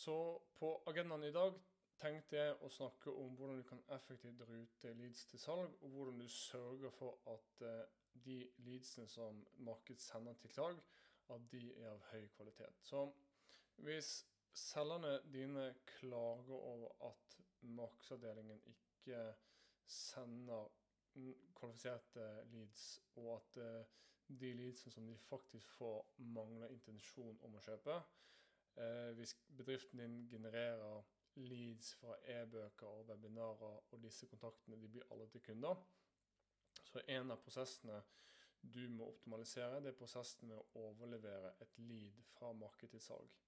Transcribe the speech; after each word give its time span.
Så 0.00 0.42
på 0.58 0.68
agendaen 0.86 1.24
i 1.28 1.32
dag 1.34 1.56
tenkte 2.00 2.38
jeg 2.38 2.52
å 2.64 2.68
snakke 2.72 3.12
om 3.12 3.34
hvordan 3.36 3.58
du 3.60 3.66
kan 3.68 3.82
effektivt 3.92 4.40
rute 4.48 4.92
leads 4.96 5.26
til 5.28 5.42
salg, 5.42 5.74
og 5.84 5.90
hvordan 5.92 6.22
du 6.22 6.28
sørger 6.32 6.94
for 6.96 7.18
at 7.28 7.64
eh, 7.68 7.82
de 8.24 8.38
leadsene 8.64 9.08
som 9.12 9.42
markedet 9.66 10.00
sender 10.00 10.38
til 10.40 10.54
salg, 10.54 10.80
at 11.34 11.44
de 11.52 11.60
er 11.74 11.90
av 11.90 12.06
høy 12.14 12.24
kvalitet. 12.36 12.80
Så 12.80 13.02
hvis 13.84 14.12
selgerne 14.56 15.18
dine 15.34 15.66
klager 15.98 16.56
over 16.56 16.94
at 17.10 17.36
markedsavdelingen 17.60 18.62
ikke 18.72 19.20
sender 19.86 20.70
kvalifiserte 21.58 22.24
leads, 22.54 22.86
og 23.20 23.34
at 23.36 23.60
eh, 23.66 23.84
de 24.40 24.54
leadsene 24.62 24.96
som 24.96 25.12
de 25.12 25.18
faktisk 25.28 25.76
får, 25.76 26.00
mangler 26.32 26.72
intensjon 26.72 27.36
om 27.44 27.60
å 27.60 27.62
kjøpe. 27.68 28.00
Eh, 28.76 29.10
hvis 29.16 29.34
bedriften 29.56 29.98
din 29.98 30.28
genererer 30.30 31.02
leads 31.34 31.94
fra 31.94 32.14
e-bøker 32.24 32.86
og 32.86 33.08
webinarer, 33.08 33.80
og 33.90 34.02
disse 34.02 34.26
kontaktene 34.26 34.80
de 34.80 34.88
blir 34.88 35.06
alle 35.10 35.28
til 35.28 35.42
kunder. 35.42 35.76
Så 36.84 37.02
en 37.08 37.30
av 37.30 37.42
prosessene 37.42 38.00
du 38.60 38.82
må 38.92 39.08
optimalisere, 39.08 39.80
det 39.80 39.92
er 39.92 39.98
prosessen 39.98 40.50
med 40.50 40.58
å 40.58 40.88
overlevere 40.88 41.54
et 41.64 41.78
lead 41.78 42.18
fra 42.34 42.52
marked 42.52 42.90
til 42.92 43.00
salg. 43.00 43.38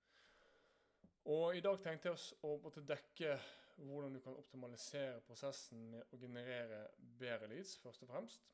Og 1.25 1.57
I 1.57 1.61
dag 1.63 1.79
tenkte 1.83 2.11
jeg 2.11 2.39
å 2.47 2.57
måtte 2.63 2.83
dekke 2.87 3.37
hvordan 3.77 4.15
du 4.15 4.21
kan 4.21 4.37
optimalisere 4.37 5.21
prosessen 5.27 5.85
med 5.91 6.15
å 6.15 6.19
generere 6.19 6.87
bedre 7.19 7.51
leads, 7.52 7.77
først 7.83 8.02
og 8.02 8.11
fremst. 8.11 8.49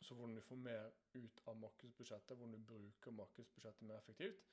Så 0.00 0.14
hvordan 0.14 0.36
du 0.36 0.42
får 0.44 0.56
mer 0.56 0.90
ut 1.14 1.40
av 1.46 1.58
markedsbudsjettet, 1.60 2.36
hvordan 2.36 2.54
du 2.54 2.68
bruker 2.72 3.16
markedsbudsjettet 3.16 3.88
mer 3.88 3.98
effektivt 4.00 4.46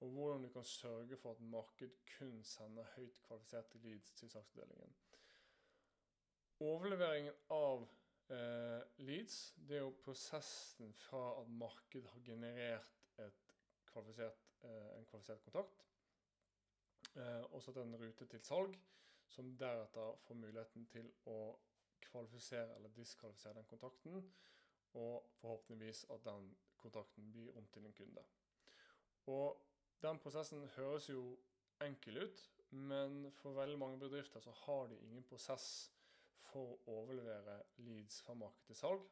og 0.00 0.08
hvordan 0.08 0.42
du 0.42 0.48
kan 0.48 0.64
sørge 0.64 1.16
for 1.16 1.30
at 1.30 1.40
marked 1.40 1.90
kun 2.18 2.42
sender 2.44 2.84
høyt 2.96 3.20
kvalifiserte 3.26 3.78
leads 3.78 4.12
til 4.12 4.30
saksavdelingen. 4.30 4.94
Overleveringen 6.60 7.36
av 7.50 7.84
eh, 8.32 8.80
leads 9.04 9.38
det 9.56 9.76
er 9.76 9.84
jo 9.84 9.96
prosessen 10.04 10.92
fra 11.04 11.22
at 11.40 11.48
marked 11.48 12.08
har 12.12 12.24
generert 12.24 12.90
kvalifisert, 13.92 14.46
eh, 14.62 14.98
en 14.98 15.06
kvalifisert 15.06 15.42
kontakt, 15.42 15.86
eh, 17.16 17.42
og 17.52 17.62
satt 17.62 17.76
en 17.76 17.96
rute 18.00 18.26
til 18.26 18.44
salg, 18.44 18.76
som 19.28 19.56
deretter 19.58 20.16
får 20.26 20.34
muligheten 20.34 20.86
til 20.90 21.10
å 21.30 21.40
kvalifisere 22.00 22.76
eller 22.76 22.92
diskvalifisere 22.96 23.54
den 23.54 23.68
kontakten, 23.72 24.32
og 24.94 25.30
forhåpentligvis 25.40 26.04
at 26.10 26.24
den 26.24 26.54
kontakten 26.76 27.32
blir 27.32 27.56
om 27.56 27.66
til 27.68 27.86
en 27.86 27.92
kunde. 27.92 28.24
Og 29.26 29.69
den 30.02 30.18
prosessen 30.18 30.66
høres 30.76 31.08
jo 31.08 31.22
enkel 31.84 32.22
ut, 32.24 32.42
men 32.70 33.24
for 33.40 33.56
veldig 33.56 33.78
mange 33.78 33.98
bedrifter 33.98 34.40
så 34.40 34.52
har 34.64 34.86
de 34.88 34.98
ingen 35.04 35.24
prosess 35.26 35.90
for 36.50 36.74
å 36.74 37.00
overlevere 37.00 37.56
leads 37.86 38.20
fra 38.24 38.36
marked 38.38 38.66
til 38.68 38.78
salg. 38.78 39.08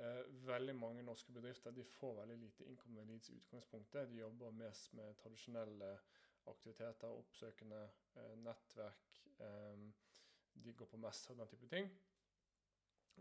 Eh, 0.00 0.22
veldig 0.48 0.74
mange 0.76 1.04
norske 1.04 1.32
bedrifter 1.36 1.74
de 1.76 1.84
får 1.84 2.14
veldig 2.22 2.38
lite 2.40 2.64
innkommende 2.64 3.12
leads 3.12 3.30
i 3.30 3.36
utgangspunktet. 3.36 4.08
De 4.08 4.22
jobber 4.22 4.54
mest 4.56 4.94
med 4.96 5.16
tradisjonelle 5.20 5.90
aktiviteter, 6.50 7.12
oppsøkende 7.12 7.82
eh, 8.16 8.34
nettverk. 8.40 9.20
Eh, 9.38 9.84
de 10.64 10.74
går 10.76 10.88
på 10.88 11.00
messer 11.00 11.34
og 11.34 11.42
den 11.42 11.52
type 11.52 11.68
ting. 11.72 11.92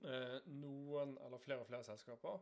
Noen, 0.01 1.17
eller 1.19 1.41
flere 1.43 1.61
og 1.61 1.67
flere 1.67 1.83
selskaper 1.83 2.39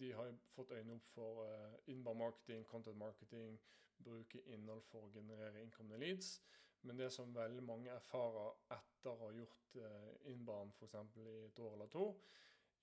de 0.00 0.10
har 0.12 0.32
fått 0.54 0.72
øynene 0.74 0.98
opp 0.98 1.06
for 1.14 1.44
uh, 1.44 1.74
inbound 1.86 2.18
marketing, 2.18 2.66
content 2.66 2.98
marketing, 2.98 3.60
bruke 4.04 4.42
innhold 4.50 4.82
for 4.90 5.06
å 5.06 5.12
generere 5.14 5.62
innkomne 5.62 5.98
leads. 6.02 6.40
Men 6.84 6.98
det 7.00 7.12
som 7.12 7.34
veldig 7.34 7.62
mange 7.64 7.92
erfarer 7.94 8.58
etter 8.76 9.12
å 9.12 9.20
ha 9.22 9.30
gjort 9.32 9.76
uh, 9.78 10.10
inbound 10.32 10.74
f.eks. 10.74 10.96
i 11.22 11.28
et 11.46 11.62
år 11.62 11.76
eller 11.78 11.92
to, 11.92 12.08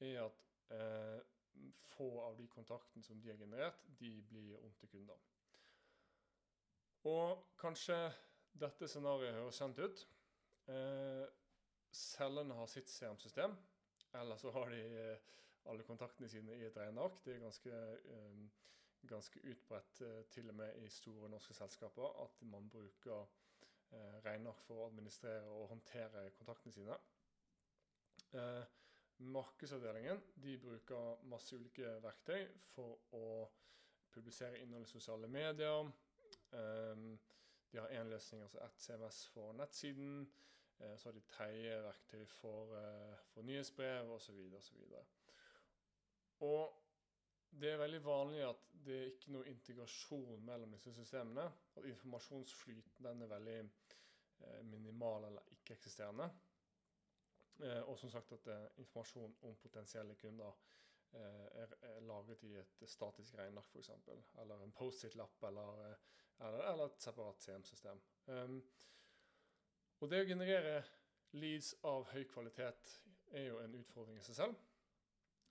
er 0.02 0.24
at 0.24 0.48
uh, 0.72 1.20
få 1.92 2.10
av 2.24 2.38
de 2.40 2.48
kontaktene 2.48 3.04
som 3.04 3.20
de 3.22 3.30
har 3.30 3.38
generert, 3.38 3.84
de 4.00 4.16
blir 4.30 4.56
om 4.64 4.74
til 4.80 4.90
kunder. 4.96 5.20
Og 7.12 7.44
kanskje 7.60 7.98
dette 8.62 8.88
scenarioet 8.88 9.38
høres 9.38 9.60
kjent 9.62 9.80
ut. 9.82 10.08
Uh, 10.70 11.28
selgerne 11.92 12.56
har 12.56 12.70
sitt 12.72 12.90
CRM-system. 12.90 13.56
Eller 14.14 14.38
så 14.38 14.52
har 14.52 14.70
de 14.70 14.80
eh, 15.00 15.18
alle 15.66 15.84
kontaktene 15.84 16.30
sine 16.30 16.58
i 16.58 16.66
et 16.66 16.78
regneark. 16.78 17.26
Det 17.26 17.36
er 17.36 17.40
ganske, 17.40 17.72
eh, 18.16 18.42
ganske 19.08 19.40
utbredt 19.52 20.02
eh, 20.02 20.26
til 20.26 20.50
og 20.50 20.56
med 20.56 20.76
i 20.76 20.90
store 20.90 21.30
norske 21.30 21.54
selskaper 21.54 22.24
at 22.24 22.42
man 22.42 22.70
bruker 22.70 23.26
regneark 24.24 24.62
for 24.64 24.80
å 24.80 24.86
administrere 24.88 25.50
og 25.52 25.66
håndtere 25.68 26.30
kontaktene 26.32 26.72
sine. 26.72 26.96
Markedsavdelingen 29.20 30.22
de 30.44 30.54
bruker 30.58 31.26
masse 31.28 31.58
ulike 31.60 31.98
verktøy 32.00 32.46
for 32.72 33.02
å 33.20 33.26
publisere 34.16 34.62
innhold 34.64 34.88
i 34.88 34.92
sosiale 34.94 35.28
medier. 35.28 35.92
De 37.72 37.78
har 37.78 37.92
én 38.00 38.08
løsning, 38.10 38.46
altså 38.48 38.64
ett 38.64 38.80
CMS 38.80 39.28
for 39.34 39.52
nettsiden. 39.60 40.32
Eh, 40.82 40.98
så 40.98 41.10
har 41.10 41.14
de 41.14 41.22
tredje 41.22 41.94
for, 42.28 42.76
eh, 42.78 43.18
for 43.34 43.42
nyhetsbrev 43.42 44.12
osv. 44.12 44.56
osv. 44.56 44.78
Og 46.48 46.78
det 47.62 47.74
er 47.74 47.82
veldig 47.82 48.04
vanlig 48.06 48.44
at 48.48 48.70
det 48.86 48.98
er 48.98 49.10
ikke 49.12 49.34
noe 49.36 49.50
integrasjon 49.52 50.46
mellom 50.48 50.74
disse 50.76 50.94
systemene. 50.96 51.46
At 51.78 51.88
informasjonsflyten 51.90 53.06
den 53.06 53.26
er 53.26 53.34
veldig 53.34 53.58
eh, 53.62 54.62
minimal 54.66 55.28
eller 55.30 55.54
ikke-eksisterende. 55.58 56.32
Og 57.62 57.94
som 58.00 58.10
sagt 58.10 58.32
at 58.34 58.48
informasjon 58.82 59.36
om 59.46 59.58
potensielle 59.62 60.16
kunder 60.18 60.56
er, 61.14 62.02
laget 62.02 62.44
i 62.44 62.56
et 62.58 62.84
statisk 62.90 63.36
regneark 63.38 63.68
f.eks. 63.70 63.92
Eller 64.42 64.64
en 64.64 64.72
Post-It-lapp 64.72 65.44
eller, 65.44 65.84
eller, 66.40 66.72
eller, 66.72 66.86
et 66.86 67.02
separat 67.02 67.44
CM-system. 67.44 68.02
Um, 68.28 68.58
og 70.02 70.10
det 70.10 70.24
å 70.24 70.30
generere 70.30 70.82
leads 71.38 71.76
av 71.86 72.08
høy 72.14 72.24
kvalitet 72.32 72.96
er 73.32 73.52
jo 73.52 73.60
en 73.62 73.76
utfordring 73.78 74.18
i 74.18 74.26
seg 74.26 74.40
selv. 74.40 74.71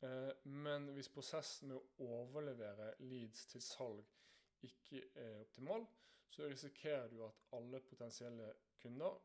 Eh, 0.02 0.32
men 0.42 0.88
hvis 0.94 1.10
prosessen 1.12 1.68
med 1.68 1.76
å 1.76 2.08
overlevere 2.20 2.94
leads 3.04 3.44
til 3.52 3.62
salg 3.64 4.06
ikke 4.64 5.02
er 5.20 5.40
optimal, 5.42 5.84
så 6.30 6.46
risikerer 6.48 7.08
du 7.10 7.20
at 7.26 7.40
alle 7.56 7.82
potensielle 7.84 8.52
kunder 8.80 9.18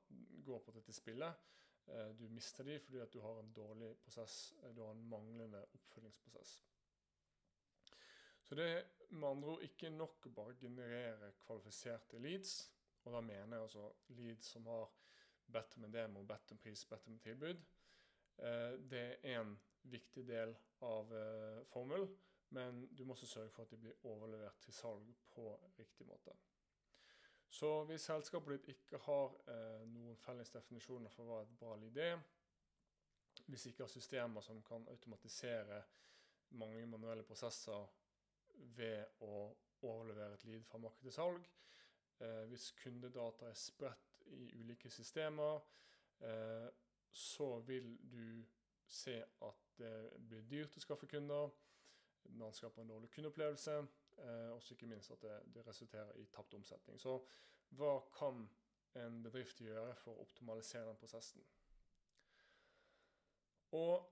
går 0.43 0.63
på 0.65 0.73
dette 0.75 0.95
spillet. 0.95 1.43
Eh, 1.87 2.11
du 2.19 2.27
mister 2.29 2.67
de 2.67 2.79
fordi 2.79 2.99
at 3.03 3.13
du 3.13 3.21
har 3.23 3.39
en 3.39 3.53
dårlig 3.55 3.93
prosess, 4.03 4.53
eh, 4.63 4.73
du 4.75 4.81
har 4.83 4.91
en 4.91 5.05
manglende 5.09 5.61
oppfølgingsprosess. 5.79 6.57
Så 8.43 8.55
det 8.55 8.65
er 8.69 8.83
med 9.09 9.29
andre 9.29 9.53
ord 9.55 9.63
ikke 9.63 9.89
nok 9.89 10.27
å 10.27 10.33
bare 10.35 10.57
generere 10.59 11.31
kvalifiserte 11.45 12.19
leads. 12.19 12.57
Og 13.05 13.13
da 13.13 13.21
mener 13.21 13.55
jeg 13.55 13.63
altså 13.63 13.87
leads 14.17 14.51
som 14.51 14.67
har 14.67 14.91
bedt 15.53 15.77
om 15.77 15.85
en 15.85 15.93
demo, 15.93 16.23
bedt 16.25 16.51
om 16.51 16.59
pris, 16.61 16.83
bedt 16.89 17.07
om 17.07 17.17
tilbud. 17.21 17.63
Det 18.35 19.01
er 19.01 19.39
en 19.39 19.55
viktig 19.91 20.25
del 20.28 20.56
av 20.85 21.13
eh, 21.16 21.62
formel, 21.72 22.07
men 22.56 22.84
du 22.91 23.03
må 23.03 23.16
også 23.16 23.28
sørge 23.29 23.51
for 23.53 23.66
at 23.66 23.73
de 23.73 23.79
blir 23.81 24.06
overlevert 24.07 24.62
til 24.63 24.75
salg 24.75 25.09
på 25.34 25.47
riktig 25.79 26.07
måte. 26.07 26.35
Så 27.50 27.69
hvis 27.88 28.07
selskapet 28.09 28.56
ditt 28.56 28.72
ikke 28.75 29.00
har 29.06 29.35
eh, 29.51 29.84
noen 29.90 30.18
felles 30.19 30.51
definisjoner 30.53 31.13
for 31.13 31.29
hva 31.29 31.41
et 31.44 31.53
bra 31.59 31.75
lead 31.79 32.00
er, 32.01 32.18
hvis 33.46 33.68
ikke 33.69 33.85
har 33.85 33.91
systemer 33.91 34.41
som 34.41 34.62
kan 34.66 34.88
automatisere 34.91 35.84
mange 36.56 36.85
manuelle 36.88 37.25
prosesser 37.28 37.85
ved 38.78 39.22
å 39.25 39.50
overlevere 39.85 40.38
et 40.38 40.46
lead 40.47 40.63
fra 40.66 40.79
marked 40.81 41.03
til 41.06 41.13
salg, 41.13 41.46
Eh, 42.19 42.46
hvis 42.47 42.72
kundedata 42.72 43.49
er 43.49 43.58
spredt 43.59 44.22
i 44.31 44.47
ulike 44.55 44.90
systemer, 44.90 45.59
eh, 46.20 46.70
så 47.11 47.59
vil 47.59 47.97
du 48.11 48.46
se 48.88 49.17
at 49.41 49.65
det 49.77 49.93
blir 50.29 50.47
dyrt 50.49 50.77
å 50.77 50.83
skaffe 50.83 51.07
kunder. 51.11 51.51
Man 52.39 52.53
skaper 52.53 52.81
en 52.81 52.93
dårlig 52.93 53.11
kundeopplevelse. 53.13 53.77
Eh, 54.17 54.49
og 54.53 54.72
ikke 54.72 54.87
minst 54.87 55.11
at 55.11 55.22
det, 55.22 55.35
det 55.55 55.67
resulterer 55.67 56.16
i 56.22 56.25
tapt 56.31 56.53
omsetning. 56.53 56.99
Så 56.99 57.17
hva 57.75 57.99
kan 58.16 58.45
en 58.95 59.22
bedrift 59.23 59.59
gjøre 59.61 59.95
for 59.99 60.16
å 60.16 60.23
optimalisere 60.23 60.87
den 60.87 60.99
prosessen? 60.99 61.43
Og 63.75 64.05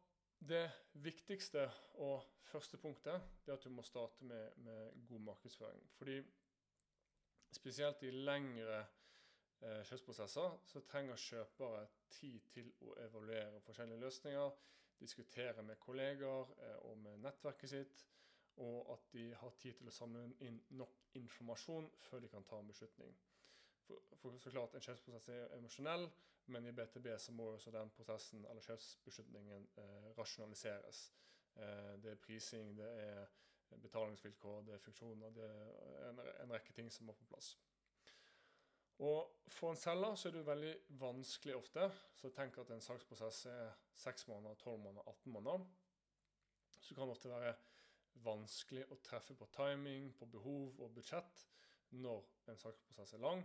det 0.43 0.65
viktigste 0.93 1.69
og 2.03 2.25
første 2.49 2.77
punktet 2.77 3.15
er 3.47 3.53
at 3.53 3.63
du 3.63 3.69
må 3.71 3.85
starte 3.87 4.25
med, 4.27 4.57
med 4.57 5.05
god 5.07 5.23
markedsføring. 5.29 5.85
Fordi 5.95 6.17
spesielt 7.53 8.03
i 8.03 8.11
lengre 8.11 8.81
eh, 8.81 9.81
kjøpsprosesser 9.87 10.57
så 10.67 10.83
trenger 10.89 11.21
kjøpere 11.21 11.85
tid 12.11 12.51
til 12.51 12.73
å 12.83 12.97
evaluere 13.05 13.61
forskjellige 13.63 14.03
løsninger, 14.03 14.51
diskutere 14.99 15.63
med 15.63 15.79
kolleger 15.79 16.53
eh, 16.57 16.77
og 16.89 16.97
med 16.97 17.21
nettverket 17.23 17.69
sitt, 17.69 18.05
og 18.63 18.93
at 18.93 19.07
de 19.13 19.31
har 19.33 19.55
tid 19.59 19.73
til 19.79 19.89
å 19.89 19.93
samle 19.93 20.27
inn 20.45 20.59
nok 20.77 21.07
informasjon 21.17 21.89
før 22.05 22.21
de 22.21 22.29
kan 22.29 22.45
ta 22.45 22.59
en 22.61 22.69
beslutning. 22.69 23.15
For, 23.83 24.03
for 24.21 24.37
så 24.39 24.51
klart, 24.53 24.75
En 24.75 24.85
kjøpsprosess 24.85 25.29
er 25.33 25.55
emosjonell, 25.57 26.05
men 26.45 26.67
i 26.67 26.71
BTB 26.71 27.07
så 27.17 27.31
må 27.31 27.49
også 27.53 27.71
den 27.71 27.89
prosessen 27.95 28.45
eller 28.45 28.61
kjøpsbeslutningen 28.61 29.67
eh, 29.77 30.09
rasjonaliseres. 30.17 31.05
Eh, 31.55 31.93
det 32.03 32.11
er 32.11 32.21
prising, 32.25 32.77
det 32.77 32.89
er 33.01 33.25
betalingsvilkår, 33.81 34.61
det 34.61 34.73
er 34.73 34.85
funksjoner, 34.85 35.29
det 35.29 35.49
er 35.49 36.09
en, 36.09 36.19
en 36.43 36.53
rekke 36.53 36.73
ting 36.73 36.91
som 36.91 37.09
må 37.09 37.15
på 37.17 37.25
plass. 37.25 37.55
Og 38.99 39.29
For 39.47 39.73
en 39.73 39.77
selger 39.77 40.15
så 40.15 40.27
er 40.27 40.31
det 40.33 40.39
jo 40.39 40.47
veldig 40.47 40.73
vanskelig 41.01 41.55
ofte. 41.55 41.89
Så 42.15 42.29
tenk 42.33 42.57
at 42.57 42.69
en 42.71 42.81
saksprosess 42.81 43.45
er 43.51 43.73
6 43.93 44.27
måneder, 44.27 44.55
12 44.55 44.79
måneder, 44.79 45.09
18 45.09 45.33
måneder. 45.33 45.65
Så 46.79 46.95
kan 46.95 47.07
det 47.07 47.15
ofte 47.17 47.29
være 47.29 47.53
vanskelig 48.23 48.85
å 48.91 48.99
treffe 49.03 49.35
på 49.35 49.49
timing, 49.55 50.13
på 50.17 50.25
behov 50.25 50.79
og 50.79 50.93
budsjett 50.95 51.45
når 51.99 52.23
en 52.49 52.57
saksprosess 52.57 53.13
er 53.13 53.23
lang. 53.23 53.43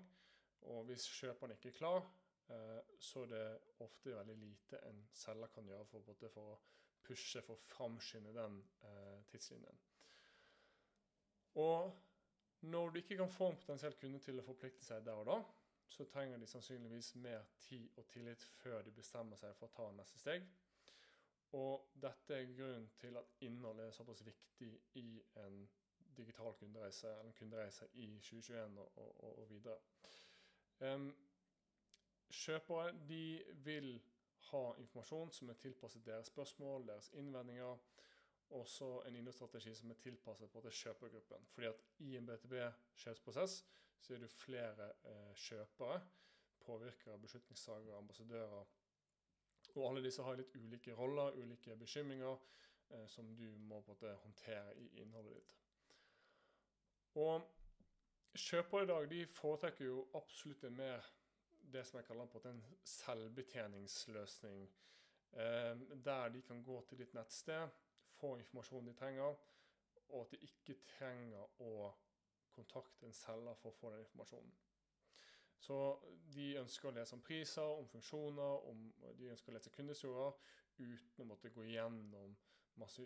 Og 0.71 0.85
hvis 0.89 1.07
kjøperen 1.19 1.55
ikke 1.55 1.73
er 1.73 1.79
klar, 1.79 2.09
eh, 2.49 2.81
så 3.01 3.25
er 3.25 3.33
det 3.33 3.45
ofte 3.85 4.17
veldig 4.17 4.37
lite 4.41 4.81
en 4.89 5.05
selger 5.13 5.53
kan 5.55 5.69
gjøre 5.69 5.87
for, 5.91 6.15
for 6.33 6.55
å 6.55 6.59
pushe, 7.05 7.43
for 7.43 7.57
å 7.57 7.69
framskynde 7.69 8.35
den 8.37 8.61
eh, 8.89 9.21
tidslinjen. 9.31 9.81
Og 11.59 11.93
når 12.61 12.91
du 12.91 12.99
ikke 12.99 13.17
kan 13.17 13.31
få 13.31 13.51
en 13.51 13.57
potensiell 13.57 13.95
kunde 14.01 14.19
til 14.19 14.41
å 14.41 14.47
forplikte 14.47 14.85
seg 14.85 15.05
der 15.07 15.21
og 15.21 15.27
da, 15.29 15.39
så 15.89 16.05
trenger 16.05 16.39
de 16.39 16.47
sannsynligvis 16.47 17.15
mer 17.15 17.45
tid 17.61 17.89
og 17.97 18.07
tillit 18.07 18.43
før 18.43 18.83
de 18.83 18.93
bestemmer 18.93 19.37
seg 19.41 19.55
for 19.57 19.69
å 19.69 19.77
ta 19.77 19.91
neste 19.97 20.21
steg. 20.21 20.45
Og 21.57 21.87
dette 22.03 22.35
er 22.35 22.51
grunnen 22.53 22.91
til 23.01 23.17
at 23.17 23.31
innhold 23.41 23.81
er 23.81 23.95
såpass 23.97 24.25
viktig 24.27 24.73
i 25.01 25.23
en 25.45 25.63
digital 26.17 26.53
kundereise, 26.59 27.09
eller 27.09 27.31
en 27.31 27.39
kundereise 27.39 27.89
i 27.95 28.11
2021 28.21 28.79
og, 28.79 28.99
og, 28.99 29.39
og 29.39 29.51
videre. 29.51 29.79
Um, 30.81 31.09
kjøpere 32.31 32.93
de 33.09 33.23
vil 33.65 33.95
ha 34.51 34.63
informasjon 34.79 35.33
som 35.33 35.49
er 35.49 35.61
tilpasset 35.63 36.05
deres 36.07 36.27
spørsmål, 36.27 36.87
deres 36.89 37.11
innvendinger, 37.15 37.79
også 38.51 39.03
en 39.07 39.17
innholdsstrategi 39.17 39.75
som 39.75 39.91
er 39.91 40.01
tilpasset 40.03 40.51
på 40.51 40.61
til 40.65 40.77
kjøpergruppen. 40.81 41.47
Fordi 41.55 41.67
at 41.67 41.85
i 41.99 42.17
en 42.17 42.27
BTB-kjøpsprosess 42.27 43.65
så 44.01 44.15
er 44.15 44.23
det 44.23 44.31
flere 44.31 44.93
eh, 45.05 45.35
kjøpere, 45.35 46.01
påvirkere, 46.61 47.19
beslutningstagere, 47.19 47.99
ambassadører. 47.99 48.65
Og 49.75 49.91
alle 49.91 50.05
disse 50.05 50.23
har 50.23 50.39
litt 50.39 50.55
ulike 50.57 50.95
roller, 50.97 51.37
ulike 51.37 51.77
bekymringer, 51.77 52.37
eh, 52.91 53.07
som 53.07 53.35
du 53.37 53.49
må 53.57 53.81
på 53.81 53.93
en 53.93 53.97
måte 53.97 54.15
håndtere 54.23 54.77
i 54.77 54.89
innholdet 55.03 55.35
ditt. 55.35 55.55
Og 57.15 57.43
kjøpere 58.39 58.85
i 58.85 58.91
dag 58.93 59.11
de 59.11 59.23
foretrekker 59.27 59.85
jo 59.85 60.05
absolutt 60.15 60.65
en 60.65 60.77
mer 60.77 61.09
det 61.73 61.85
som 61.87 61.99
jeg 61.99 62.07
kaller 62.07 62.31
på 62.33 62.41
en 62.49 62.63
selvbetjeningsløsning. 62.85 64.69
Eh, 65.33 65.75
der 66.05 66.29
de 66.29 66.43
kan 66.43 66.63
gå 66.65 66.81
til 66.89 66.99
ditt 67.03 67.15
nettsted 67.15 67.69
får 68.21 68.39
informasjonen 68.43 68.91
de 68.91 68.99
trenger, 68.99 69.37
og 70.09 70.21
at 70.21 70.33
de 70.33 70.41
ikke 70.49 70.79
trenger 70.99 71.61
å 71.65 71.91
kontakte 72.55 73.07
en 73.07 73.15
selger 73.15 73.59
for 73.61 73.71
å 73.71 73.79
få 73.79 73.93
den 73.93 74.05
informasjonen. 74.07 74.55
Så 75.59 75.77
de 76.35 76.53
ønsker 76.61 76.89
å 76.89 76.95
lese 76.95 77.17
om 77.17 77.23
priser, 77.23 77.73
om 77.81 77.89
funksjoner, 77.91 78.69
om, 78.71 78.85
de 79.19 79.31
ønsker 79.33 79.53
å 79.53 79.57
lese 79.57 79.73
kundehistorier 79.75 80.37
uten 80.79 81.25
å 81.25 81.27
måtte 81.27 81.51
gå 81.51 81.65
igjennom 81.67 82.37
masse 82.79 83.03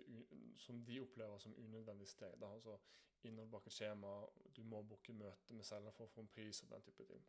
som 0.60 0.82
de 0.84 0.98
opplever 1.00 1.38
som 1.40 1.56
unødvendig 1.56 2.08
steg. 2.08 2.34
Da. 2.40 2.50
Altså 2.52 2.76
innhold 3.24 3.48
bak 3.54 3.66
et 3.66 3.76
skjema, 3.76 4.12
du 4.56 4.62
må 4.68 4.82
booke 4.84 5.14
møte 5.16 5.56
med 5.56 5.64
selger 5.64 5.96
for 5.96 6.04
å 6.04 6.12
få 6.12 6.24
en 6.24 6.32
pris 6.34 6.60
og 6.64 6.74
den 6.74 6.84
type 6.84 7.06
ting. 7.08 7.24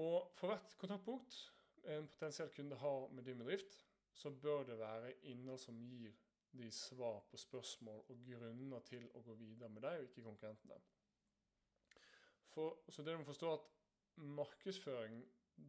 Og 0.00 0.30
for 0.38 0.48
hvert 0.48 0.76
kontaktpunkt 0.80 1.40
en 1.90 2.08
potensiell 2.08 2.52
kunde 2.54 2.76
har 2.80 3.08
med 3.12 3.26
din 3.26 3.40
bedrift, 3.40 3.76
så 4.14 4.30
bør 4.30 4.64
det 4.68 4.78
være 4.78 5.12
innhold 5.32 5.58
som 5.58 5.78
gir 5.88 6.12
de 6.52 6.70
svar 6.70 7.20
på 7.30 7.36
spørsmål 7.36 8.04
og 8.08 8.24
grunner 8.26 8.80
til 8.86 9.06
å 9.14 9.22
gå 9.22 9.34
videre 9.38 9.70
med 9.70 9.84
deg, 9.86 10.00
og 10.00 10.08
ikke 10.08 10.26
konkurrentene. 10.26 10.78
For, 12.50 12.80
så 12.88 13.02
det 13.02 13.14
du 13.14 13.20
må 13.20 13.28
forstå 13.28 13.52
at 13.54 13.68
markedsføring 14.16 15.20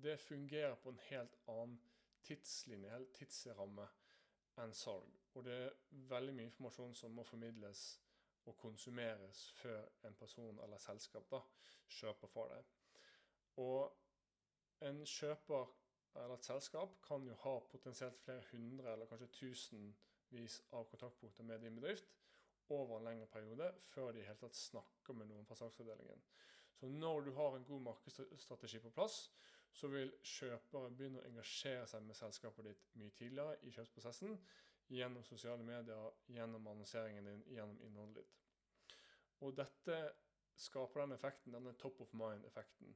det 0.02 0.20
fungerer 0.20 0.76
på 0.76 0.90
en 0.90 1.02
helt 1.10 1.36
annen 1.48 1.78
tidslinje, 2.26 2.90
helt 2.90 3.14
tidsramme, 3.14 3.88
enn 4.62 4.74
salg. 4.76 5.20
Og 5.36 5.46
det 5.46 5.58
er 5.66 5.76
veldig 6.12 6.34
mye 6.36 6.50
informasjon 6.50 6.96
som 6.98 7.14
må 7.16 7.24
formidles 7.28 7.84
og 8.50 8.58
konsumeres 8.58 9.52
før 9.62 9.86
en 10.08 10.18
person 10.18 10.60
eller 10.64 10.82
selskap 10.82 11.30
da, 11.32 11.42
kjøper 12.00 12.32
for 12.34 12.52
deg. 12.52 12.72
Og 13.62 14.88
en 14.88 15.04
kjøper 15.06 15.70
eller 16.16 16.36
et 16.36 16.48
selskap 16.48 16.98
kan 17.06 17.28
jo 17.28 17.36
ha 17.44 17.54
potensielt 17.72 18.20
flere 18.24 18.44
hundre 18.52 18.94
eller 18.94 19.10
kanskje 19.10 19.32
tusenvis 19.38 20.62
av 20.76 20.90
kontaktpunkter 20.92 21.48
med 21.48 21.64
din 21.64 21.78
bedrift 21.80 22.12
over 22.72 22.98
en 22.98 23.08
lengre 23.10 23.28
periode 23.32 23.68
før 23.92 24.12
de 24.12 24.22
i 24.22 24.26
hele 24.28 24.40
tatt 24.40 24.56
snakker 24.56 25.18
med 25.18 25.30
noen 25.32 25.48
fra 25.48 25.58
salgsavdelingen. 25.60 26.24
Så 26.80 26.90
når 26.90 27.22
du 27.22 27.32
har 27.36 27.56
en 27.56 27.66
god 27.68 27.82
markedsstrategi 27.88 28.80
på 28.80 28.94
plass, 28.96 29.26
så 29.72 29.88
vil 29.88 30.12
kjøpere 30.26 30.92
begynne 30.96 31.22
å 31.22 31.28
engasjere 31.28 31.88
seg 31.88 32.04
med 32.04 32.18
selskapet 32.18 32.68
ditt 32.68 32.88
mye 33.00 33.14
tidligere 33.16 33.60
i 33.68 33.72
kjøpsprosessen 33.76 34.36
gjennom 34.92 35.24
sosiale 35.24 35.64
medier, 35.64 36.10
gjennom 36.28 36.68
annonseringen 36.68 37.30
din, 37.30 37.44
gjennom 37.56 37.80
innholdet 37.86 38.24
ditt. 38.24 38.96
Og 39.42 39.56
dette 39.58 40.00
skaper 40.60 41.06
den 41.06 41.16
effekten, 41.16 41.56
denne 41.56 41.74
top 41.80 42.02
of 42.04 42.12
mind-effekten. 42.18 42.92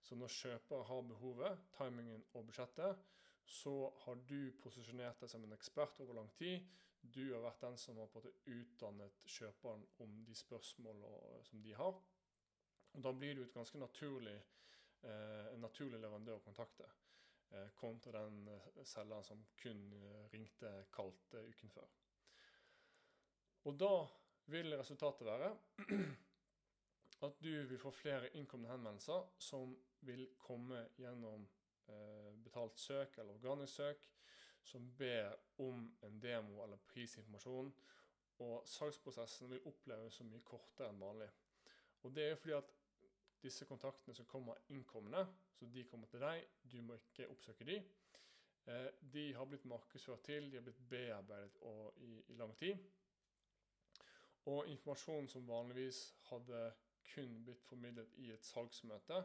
Så 0.00 0.16
når 0.16 0.32
kjøper 0.32 0.84
har 0.88 1.02
behovet, 1.08 1.64
timingen 1.76 2.22
og 2.32 2.46
budsjettet, 2.48 3.02
så 3.50 3.74
har 4.04 4.20
du 4.30 4.52
posisjonert 4.62 5.20
deg 5.20 5.30
som 5.32 5.44
en 5.44 5.56
ekspert 5.56 6.00
over 6.00 6.20
lang 6.20 6.30
tid. 6.38 6.62
Du 7.02 7.32
har 7.32 7.42
vært 7.42 7.64
den 7.64 7.76
som 7.80 7.98
har 7.98 8.08
på 8.12 8.20
en 8.20 8.28
måte 8.28 8.54
utdannet 8.54 9.20
kjøperen 9.26 9.84
om 10.04 10.16
de 10.26 10.36
spørsmål 10.38 11.04
som 11.48 11.62
de 11.64 11.74
har. 11.74 12.00
Og 12.92 13.02
Da 13.02 13.12
blir 13.12 13.34
du 13.34 13.42
et 13.42 13.54
ganske 13.54 13.78
naturlig, 13.78 14.36
eh, 15.02 15.56
naturlig 15.58 16.00
leverandør 16.00 16.38
å 16.38 16.44
kontakte, 16.44 16.86
eh, 17.50 17.68
kontra 17.74 18.24
den 18.24 18.48
eh, 18.48 18.84
selgeren 18.84 19.24
som 19.24 19.44
kun 19.56 19.92
eh, 19.92 20.28
ringte 20.32 20.72
kaldt 20.92 21.34
uken 21.34 21.70
før. 21.70 21.88
Og 23.64 23.78
da 23.78 23.94
vil 24.46 24.78
resultatet 24.78 25.26
være 25.26 25.54
at 27.22 27.42
du 27.42 27.50
vil 27.68 27.78
få 27.78 27.90
flere 27.90 28.30
innkomne 28.36 28.70
henvendelser 28.70 29.26
som 29.38 29.74
vil 30.00 30.26
komme 30.40 30.86
gjennom 30.96 31.44
eh, 31.88 32.32
betalt 32.44 32.78
søk 32.80 33.18
eller 33.18 33.34
organisk 33.34 33.74
søk, 33.74 34.08
som 34.64 34.96
ber 34.96 35.34
om 35.58 35.84
en 36.02 36.22
demo 36.22 36.62
eller 36.64 36.80
prisinformasjon. 36.88 37.72
Og 38.40 38.62
salgsprosessen 38.68 39.50
vil 39.50 39.66
oppleves 39.68 40.16
så 40.16 40.24
mye 40.24 40.44
kortere 40.44 40.88
enn 40.88 41.00
vanlig. 41.00 41.28
Og 42.02 42.14
det 42.16 42.30
er 42.30 42.38
fordi 42.40 42.56
at 42.56 42.76
disse 43.42 43.64
kontaktene 43.68 44.14
som 44.16 44.28
kommer 44.28 44.54
innkommende, 44.68 45.26
så 45.52 45.66
de 45.66 45.84
kommer 45.84 46.08
til 46.08 46.20
deg, 46.24 46.44
du 46.72 46.80
må 46.82 46.96
ikke 46.96 47.28
oppsøke 47.28 47.64
de, 47.68 47.76
eh, 48.66 48.88
de 49.00 49.26
har 49.36 49.48
blitt 49.48 49.64
markedsført 49.68 50.24
til, 50.24 50.50
de 50.50 50.56
har 50.56 50.64
blitt 50.64 50.88
bearbeidet 50.88 51.60
i, 51.96 52.12
i 52.32 52.36
lang 52.40 52.56
tid. 52.56 52.80
Og 54.48 54.68
informasjon 54.68 55.28
som 55.28 55.48
vanligvis 55.48 56.14
hadde 56.30 56.70
kun 57.14 57.44
blitt 57.44 57.62
formidlet 57.66 58.16
i 58.22 58.30
et 58.34 58.44
salgsmøte, 58.46 59.22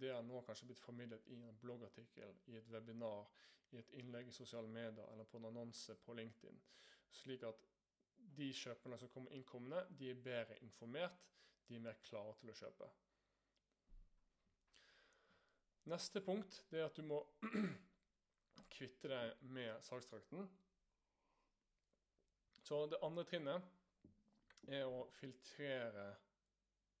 det 0.00 0.10
er 0.10 0.22
nå 0.26 0.40
kanskje 0.46 0.66
blitt 0.70 0.82
formidlet 0.82 1.26
i 1.30 1.36
en 1.36 1.58
bloggartikkel, 1.60 2.34
i 2.50 2.56
et 2.58 2.68
webinar, 2.72 3.26
i 3.72 3.78
et 3.80 3.94
innlegg 4.00 4.28
i 4.28 4.34
sosiale 4.34 4.68
medier 4.70 5.06
eller 5.12 5.24
på 5.24 5.38
en 5.38 5.48
annonse 5.50 5.94
på 6.04 6.14
LinkedIn. 6.14 6.58
Slik 7.10 7.42
at 7.46 7.66
de 8.36 8.50
kjøperne 8.54 8.98
som 8.98 9.10
kommer 9.14 9.34
innkommende, 9.34 9.86
de 9.98 10.10
er 10.10 10.22
bedre 10.22 10.58
informert, 10.62 11.26
de 11.68 11.76
er 11.76 11.82
mer 11.82 11.98
klare 12.06 12.34
til 12.40 12.52
å 12.52 12.56
kjøpe. 12.60 12.88
Neste 15.86 16.20
punkt 16.20 16.60
det 16.70 16.80
er 16.80 16.88
at 16.88 16.98
du 16.98 17.06
må 17.06 17.20
kvitte 18.74 19.10
deg 19.10 19.42
med 19.54 19.82
salgstrakten. 19.86 20.48
Så 22.66 22.80
det 22.90 22.98
andre 23.06 23.22
trinnet 23.28 23.68
er 24.66 24.88
å 24.90 25.04
filtrere 25.14 26.08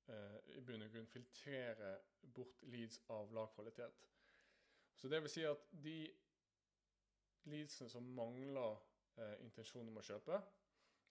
i 0.06 0.60
bunn 0.62 0.84
og 0.86 0.92
grunn 0.92 1.08
filtrere 1.10 1.96
bort 2.34 2.60
leads 2.70 3.00
av 3.10 3.32
lav 3.34 3.48
kvalitet. 3.54 4.04
Så 4.96 5.08
det 5.08 5.22
vil 5.22 5.32
si 5.32 5.44
at 5.44 5.64
de 5.84 5.96
leadsene 7.50 7.90
som 7.90 8.06
mangler 8.16 8.78
eh, 9.20 9.36
intensjon 9.44 9.88
om 9.88 9.98
å 10.00 10.04
kjøpe, 10.04 10.38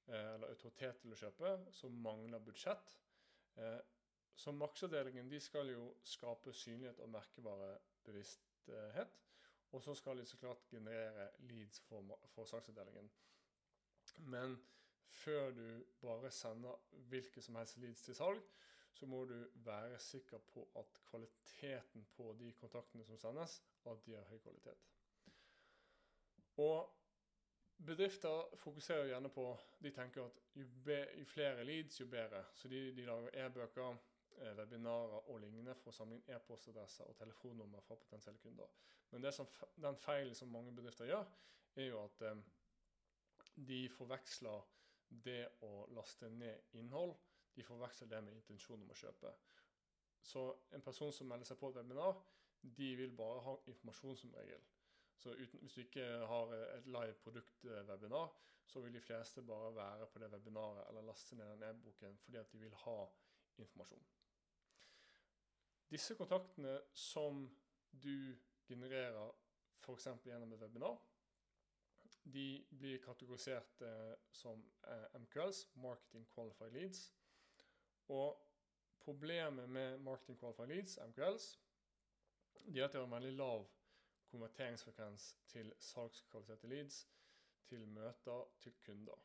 eh, 0.09 0.29
eller 0.35 0.53
autoritet 0.53 1.01
til 1.01 1.13
å 1.13 1.19
kjøpe, 1.19 1.51
som 1.75 2.01
mangler 2.05 2.43
budsjett 2.43 2.95
eh, 3.61 3.81
Så 4.35 4.51
maksavdelingen 4.51 5.29
de 5.31 5.39
skal 5.39 5.69
jo 5.71 5.93
skape 6.03 6.53
synlighet 6.53 6.99
og 6.99 7.09
merkevarebevissthet. 7.13 9.13
Og 9.71 9.83
så 9.83 9.95
skal 9.95 10.19
de 10.19 10.25
så 10.27 10.37
klart 10.37 10.67
generere 10.71 11.29
leads 11.47 11.79
for, 11.87 12.17
for 12.33 12.45
saksavdelingen. 12.45 13.07
Men 14.27 14.57
før 15.07 15.51
du 15.55 15.85
bare 16.01 16.31
sender 16.31 16.75
hvilke 17.09 17.41
som 17.41 17.55
helst 17.55 17.77
leads 17.77 18.01
til 18.03 18.15
salg, 18.15 18.43
så 18.95 19.05
må 19.05 19.25
du 19.25 19.35
være 19.65 19.99
sikker 19.99 20.37
på 20.53 20.63
at 20.79 20.99
kvaliteten 21.09 22.05
på 22.15 22.33
de 22.39 22.51
kontaktene 22.59 23.05
som 23.05 23.17
sendes, 23.19 23.57
at 23.85 24.05
de 24.05 24.15
har 24.15 24.29
høy 24.29 24.37
kvalitet. 24.39 24.85
Og 26.63 26.93
bedrifter 27.85 28.55
fokuserer 28.55 29.09
gjerne 29.09 29.29
på 29.29 29.45
De 29.83 29.91
tenker 29.91 30.23
at 30.23 30.39
jo, 30.55 30.67
be, 30.85 30.99
jo 31.19 31.25
flere 31.27 31.63
leads, 31.67 31.99
jo 31.99 32.07
bedre. 32.07 32.45
Så 32.53 32.71
de, 32.71 32.95
de 32.95 33.05
lager 33.05 33.45
e-bøker, 33.45 33.97
eh, 34.37 34.55
webinarer 34.57 35.29
og 35.29 35.39
lignende 35.43 35.75
for 35.75 35.91
å 35.91 35.97
samle 35.97 36.15
inn 36.15 36.31
e-postadresser 36.31 37.11
og 37.11 37.17
telefonnummer 37.19 37.83
fra 37.83 37.99
potensielle 37.99 38.39
kunder. 38.39 38.71
Men 39.11 39.27
som, 39.35 39.51
den 39.75 39.99
feilen 39.99 40.35
som 40.35 40.55
mange 40.55 40.71
bedrifter 40.75 41.11
gjør, 41.11 41.27
er 41.75 41.91
jo 41.91 41.99
at 42.05 42.23
eh, 42.29 42.47
de 43.55 43.83
forveksler 43.91 44.71
det 45.27 45.43
å 45.63 45.85
laste 45.95 46.29
ned 46.31 46.75
innhold 46.79 47.15
de 47.55 47.63
forveksler 47.63 48.09
det 48.11 48.23
med 48.23 48.35
intensjon 48.35 48.81
om 48.81 48.91
å 48.91 48.97
kjøpe. 48.99 49.33
Så 50.25 50.45
en 50.73 50.81
person 50.81 51.13
som 51.13 51.27
melder 51.29 51.47
seg 51.47 51.59
på 51.59 51.69
et 51.69 51.77
webinar, 51.79 52.17
de 52.77 52.95
vil 52.97 53.13
bare 53.15 53.43
ha 53.45 53.53
informasjon 53.69 54.17
som 54.17 54.33
regel. 54.33 54.63
Så 55.17 55.35
uten, 55.37 55.59
hvis 55.59 55.73
du 55.73 55.81
ikke 55.81 56.05
har 56.27 56.53
et 56.55 56.87
live 56.87 57.13
produkt-webinar, 57.23 58.33
så 58.65 58.81
vil 58.81 58.93
de 58.93 59.01
fleste 59.01 59.41
bare 59.45 59.75
være 59.75 60.07
på 60.11 60.19
det 60.19 60.31
webinaret 60.31 60.89
eller 60.89 61.05
laste 61.05 61.35
ned 61.35 61.51
den 61.53 61.63
e-boken 61.69 62.17
fordi 62.17 62.37
at 62.37 62.51
de 62.51 62.59
vil 62.59 62.73
ha 62.83 62.97
informasjon. 63.61 64.05
Disse 65.89 66.15
kontaktene 66.17 66.79
som 66.93 67.45
du 67.91 68.35
genererer 68.67 69.31
f.eks. 69.85 70.07
gjennom 70.25 70.53
et 70.53 70.61
webinar, 70.61 70.97
de 72.33 72.65
blir 72.79 72.97
kategorisert 73.03 73.81
eh, 73.85 74.15
som 74.31 74.63
eh, 74.87 75.19
MQLs, 75.21 75.67
Marketing 75.75 76.25
Qualified 76.33 76.73
Leads. 76.73 77.11
Og 78.07 78.41
problemet 78.99 79.69
med 79.69 79.97
Marketing 79.97 80.39
Qualified 80.39 80.67
Leads, 80.67 80.99
MQLs, 81.07 81.59
de 82.65 82.79
er 82.79 82.85
at 82.85 82.93
de 82.93 82.97
har 82.97 83.05
en 83.05 83.11
veldig 83.11 83.33
lav 83.33 83.67
konverteringsfrekvens 84.31 85.37
til 85.47 85.73
salgskvalifiserte 85.79 86.67
leads, 86.67 87.09
til 87.65 87.87
møter, 87.87 88.53
til 88.59 88.73
kunder. 88.85 89.19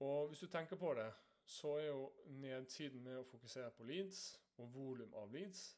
Og 0.00 0.26
hvis 0.28 0.38
du 0.38 0.46
tenker 0.46 0.76
på 0.76 0.94
det, 0.94 1.12
så 1.44 1.68
er 1.68 1.86
jo 1.86 2.12
nedsiden 2.26 3.02
med 3.02 3.18
å 3.20 3.26
fokusere 3.30 3.70
på 3.70 3.84
leads 3.86 4.40
og 4.56 4.74
volum 4.74 5.14
av 5.14 5.30
leads 5.32 5.76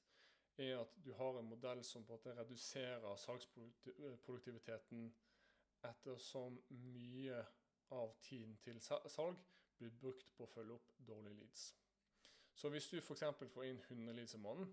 er 0.58 0.78
at 0.80 0.94
du 1.04 1.12
har 1.14 1.38
en 1.38 1.48
modell 1.48 1.84
som 1.84 2.04
på 2.04 2.12
en 2.12 2.18
måte 2.18 2.34
reduserer 2.40 3.16
salgsproduktiviteten 3.16 5.12
ettersom 5.87 6.58
mye 6.70 7.44
av 7.94 8.14
tiden 8.22 8.56
til 8.64 8.80
salg 8.82 9.38
blir 9.78 9.94
brukt 10.02 10.32
på 10.37 10.44
å 10.44 10.50
følge 10.52 10.76
opp 10.76 10.92
dårlige 11.06 11.38
leads. 11.40 11.64
Så 12.58 12.70
hvis 12.75 12.88
du 12.90 12.99
f.eks. 12.99 13.25
får 13.54 13.68
inn 13.68 13.80
100 13.80 14.14
leads 14.16 14.35
i 14.35 14.42
måneden, 14.42 14.73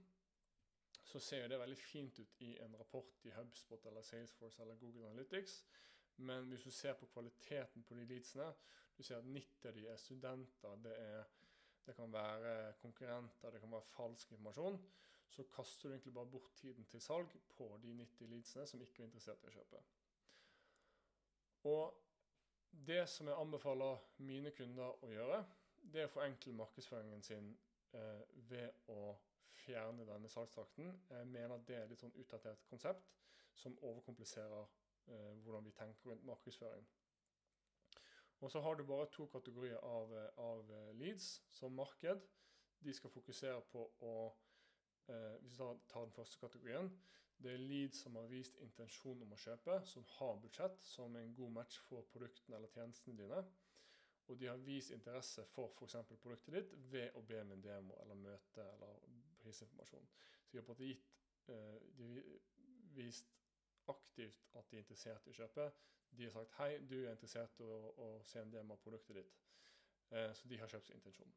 så 1.06 1.20
ser 1.22 1.48
det 1.48 1.60
veldig 1.62 1.78
fint 1.78 2.20
ut 2.20 2.42
i 2.42 2.56
en 2.66 2.78
rapport 2.80 3.26
i 3.30 3.34
HubSpot 3.36 3.86
eller 3.86 4.02
Salesforce 4.02 4.62
eller 4.62 4.80
Google 4.82 5.10
Analytics. 5.10 5.60
Men 6.18 6.48
hvis 6.50 6.64
du 6.64 6.72
ser 6.72 6.94
på 6.98 7.06
kvaliteten 7.06 7.84
på 7.84 7.96
de 7.96 8.06
leadsene, 8.10 8.48
du 8.98 9.04
ser 9.04 9.20
at 9.20 9.28
90 9.28 9.68
av 9.70 9.76
de 9.76 9.88
er 9.92 9.98
studenter, 10.02 10.78
det, 10.84 10.96
er, 10.98 11.26
det 11.86 11.96
kan 11.96 12.14
være 12.14 12.74
konkurrenter, 12.82 13.52
det 13.52 13.62
kan 13.62 13.72
være 13.72 13.92
falsk 13.94 14.32
informasjon, 14.32 14.80
så 15.30 15.44
kaster 15.52 15.90
du 15.90 15.94
egentlig 15.94 16.14
bare 16.14 16.32
bort 16.32 16.56
tiden 16.56 16.86
til 16.86 17.02
salg 17.02 17.38
på 17.58 17.70
de 17.84 17.94
90 17.94 18.32
leadsene 18.32 18.68
som 18.68 18.82
ikke 18.82 19.04
er 19.04 19.10
interessert 19.10 19.44
i 19.44 19.52
å 19.52 19.56
kjøpe. 19.60 19.84
Og 21.70 22.05
det 22.88 23.06
som 23.10 23.28
jeg 23.28 23.38
anbefaler 23.40 24.02
mine 24.18 24.52
kunder 24.52 25.04
å 25.04 25.12
gjøre, 25.12 25.40
det 25.94 26.02
er 26.02 26.10
å 26.10 26.14
forenkle 26.16 26.54
markedsføringen 26.58 27.24
sin 27.24 27.52
eh, 27.94 28.22
ved 28.50 28.92
å 28.92 29.16
fjerne 29.66 30.06
denne 30.08 30.30
salgstrakten. 30.30 30.92
Jeg 31.10 31.28
mener 31.32 31.62
det 31.68 31.78
er 31.78 31.86
et 31.86 31.94
litt 31.94 32.04
sånn 32.04 32.16
utdatert 32.20 32.66
konsept 32.70 33.14
som 33.56 33.78
overkompliserer 33.82 34.66
eh, 35.08 35.34
hvordan 35.44 35.66
vi 35.66 35.76
tenker 35.78 36.12
rundt 36.12 36.26
markedsføring. 36.28 36.88
Og 38.44 38.52
så 38.52 38.62
har 38.62 38.76
du 38.76 38.84
bare 38.84 39.08
to 39.14 39.28
kategorier 39.32 39.80
av, 39.80 40.12
av 40.38 40.72
leads 41.00 41.40
som 41.56 41.74
marked. 41.74 42.26
De 42.84 42.94
skal 42.94 43.14
fokusere 43.14 43.62
på 43.72 43.86
å 44.04 44.16
eh, 45.10 45.38
Hvis 45.42 45.60
vi 45.60 45.70
tar 45.90 46.04
den 46.04 46.14
første 46.14 46.40
kategorien, 46.42 46.92
det 47.44 47.52
er 47.54 47.58
lead 47.58 47.96
som 47.96 48.16
har 48.16 48.28
vist 48.32 48.58
intensjon 48.64 49.22
om 49.22 49.34
å 49.36 49.40
kjøpe, 49.40 49.80
som 49.86 50.06
har 50.18 50.38
budsjett, 50.42 50.82
som 50.88 51.16
er 51.16 51.26
en 51.26 51.36
god 51.36 51.52
match 51.58 51.80
for 51.88 52.08
produktene 52.14 52.58
eller 52.58 52.72
tjenestene 52.74 53.18
dine. 53.20 53.42
Og 54.28 54.40
de 54.40 54.48
har 54.50 54.62
vist 54.66 54.92
interesse 54.92 55.46
for 55.54 55.74
f.eks. 55.76 55.98
produktet 56.22 56.56
ditt 56.56 56.76
ved 56.92 57.18
å 57.20 57.22
be 57.22 57.42
om 57.42 57.52
en 57.54 57.64
demo 57.64 57.98
eller 58.02 58.18
møte 58.18 58.64
eller 58.74 59.02
prisinformasjon. 59.44 60.08
Så 60.46 60.52
de 60.52 60.58
har 60.58 60.66
på 60.66 60.74
en 60.74 60.78
måte 60.78 60.90
gitt 60.90 61.12
uh, 61.50 61.82
De 61.98 62.08
har 62.08 62.24
vist 62.96 63.36
aktivt 63.92 64.48
at 64.56 64.72
de 64.72 64.80
er 64.80 64.86
interessert 64.86 65.28
i 65.28 65.34
å 65.34 65.40
kjøpe. 65.42 65.68
De 66.10 66.26
har 66.26 66.34
sagt 66.34 66.56
'hei, 66.58 66.80
du 66.80 66.96
er 67.04 67.12
interessert 67.12 67.60
i 67.60 67.68
å, 67.68 67.76
å 68.02 68.08
se 68.24 68.42
en 68.42 68.54
demo 68.54 68.74
av 68.74 68.82
produktet 68.82 69.20
ditt'. 69.20 69.36
Uh, 70.10 70.32
så 70.34 70.48
de 70.48 70.58
har 70.58 70.72
kjøpt 70.72 70.90
intensjon. 70.96 71.36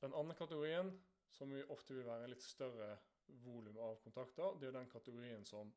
Den 0.00 0.14
andre 0.14 0.34
kategorien, 0.34 0.90
som 1.28 1.52
ofte 1.68 1.94
vil 1.94 2.06
være 2.06 2.32
litt 2.32 2.42
større 2.42 2.96
volum 3.28 3.78
av 3.78 4.00
kontakter. 4.02 4.56
Det 4.60 4.68
er 4.68 4.76
den 4.78 4.90
kategorien 4.90 5.44
som 5.46 5.72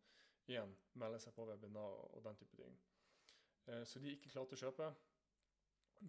igjen 0.50 0.74
melder 1.00 1.22
seg 1.22 1.36
på 1.36 1.46
webinarer 1.48 2.16
og 2.16 2.24
den 2.26 2.40
type 2.40 2.58
ting. 2.58 2.78
Eh, 3.68 3.84
så 3.86 4.00
de 4.00 4.10
er 4.10 4.18
ikke 4.18 4.32
klare 4.34 4.52
til 4.52 4.60
å 4.60 4.64
kjøpe. 4.66 4.90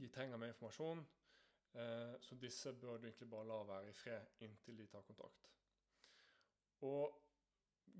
De 0.02 0.08
trenger 0.08 0.40
mer 0.40 0.54
informasjon. 0.54 1.04
Eh, 1.72 2.14
så 2.20 2.38
disse 2.40 2.72
bør 2.72 2.98
du 2.98 3.06
egentlig 3.08 3.30
bare 3.30 3.48
la 3.48 3.62
være 3.68 3.90
i 3.90 3.96
fred 3.96 4.44
inntil 4.44 4.78
de 4.80 4.88
tar 4.92 5.04
kontakt. 5.08 5.48
Og 6.88 7.18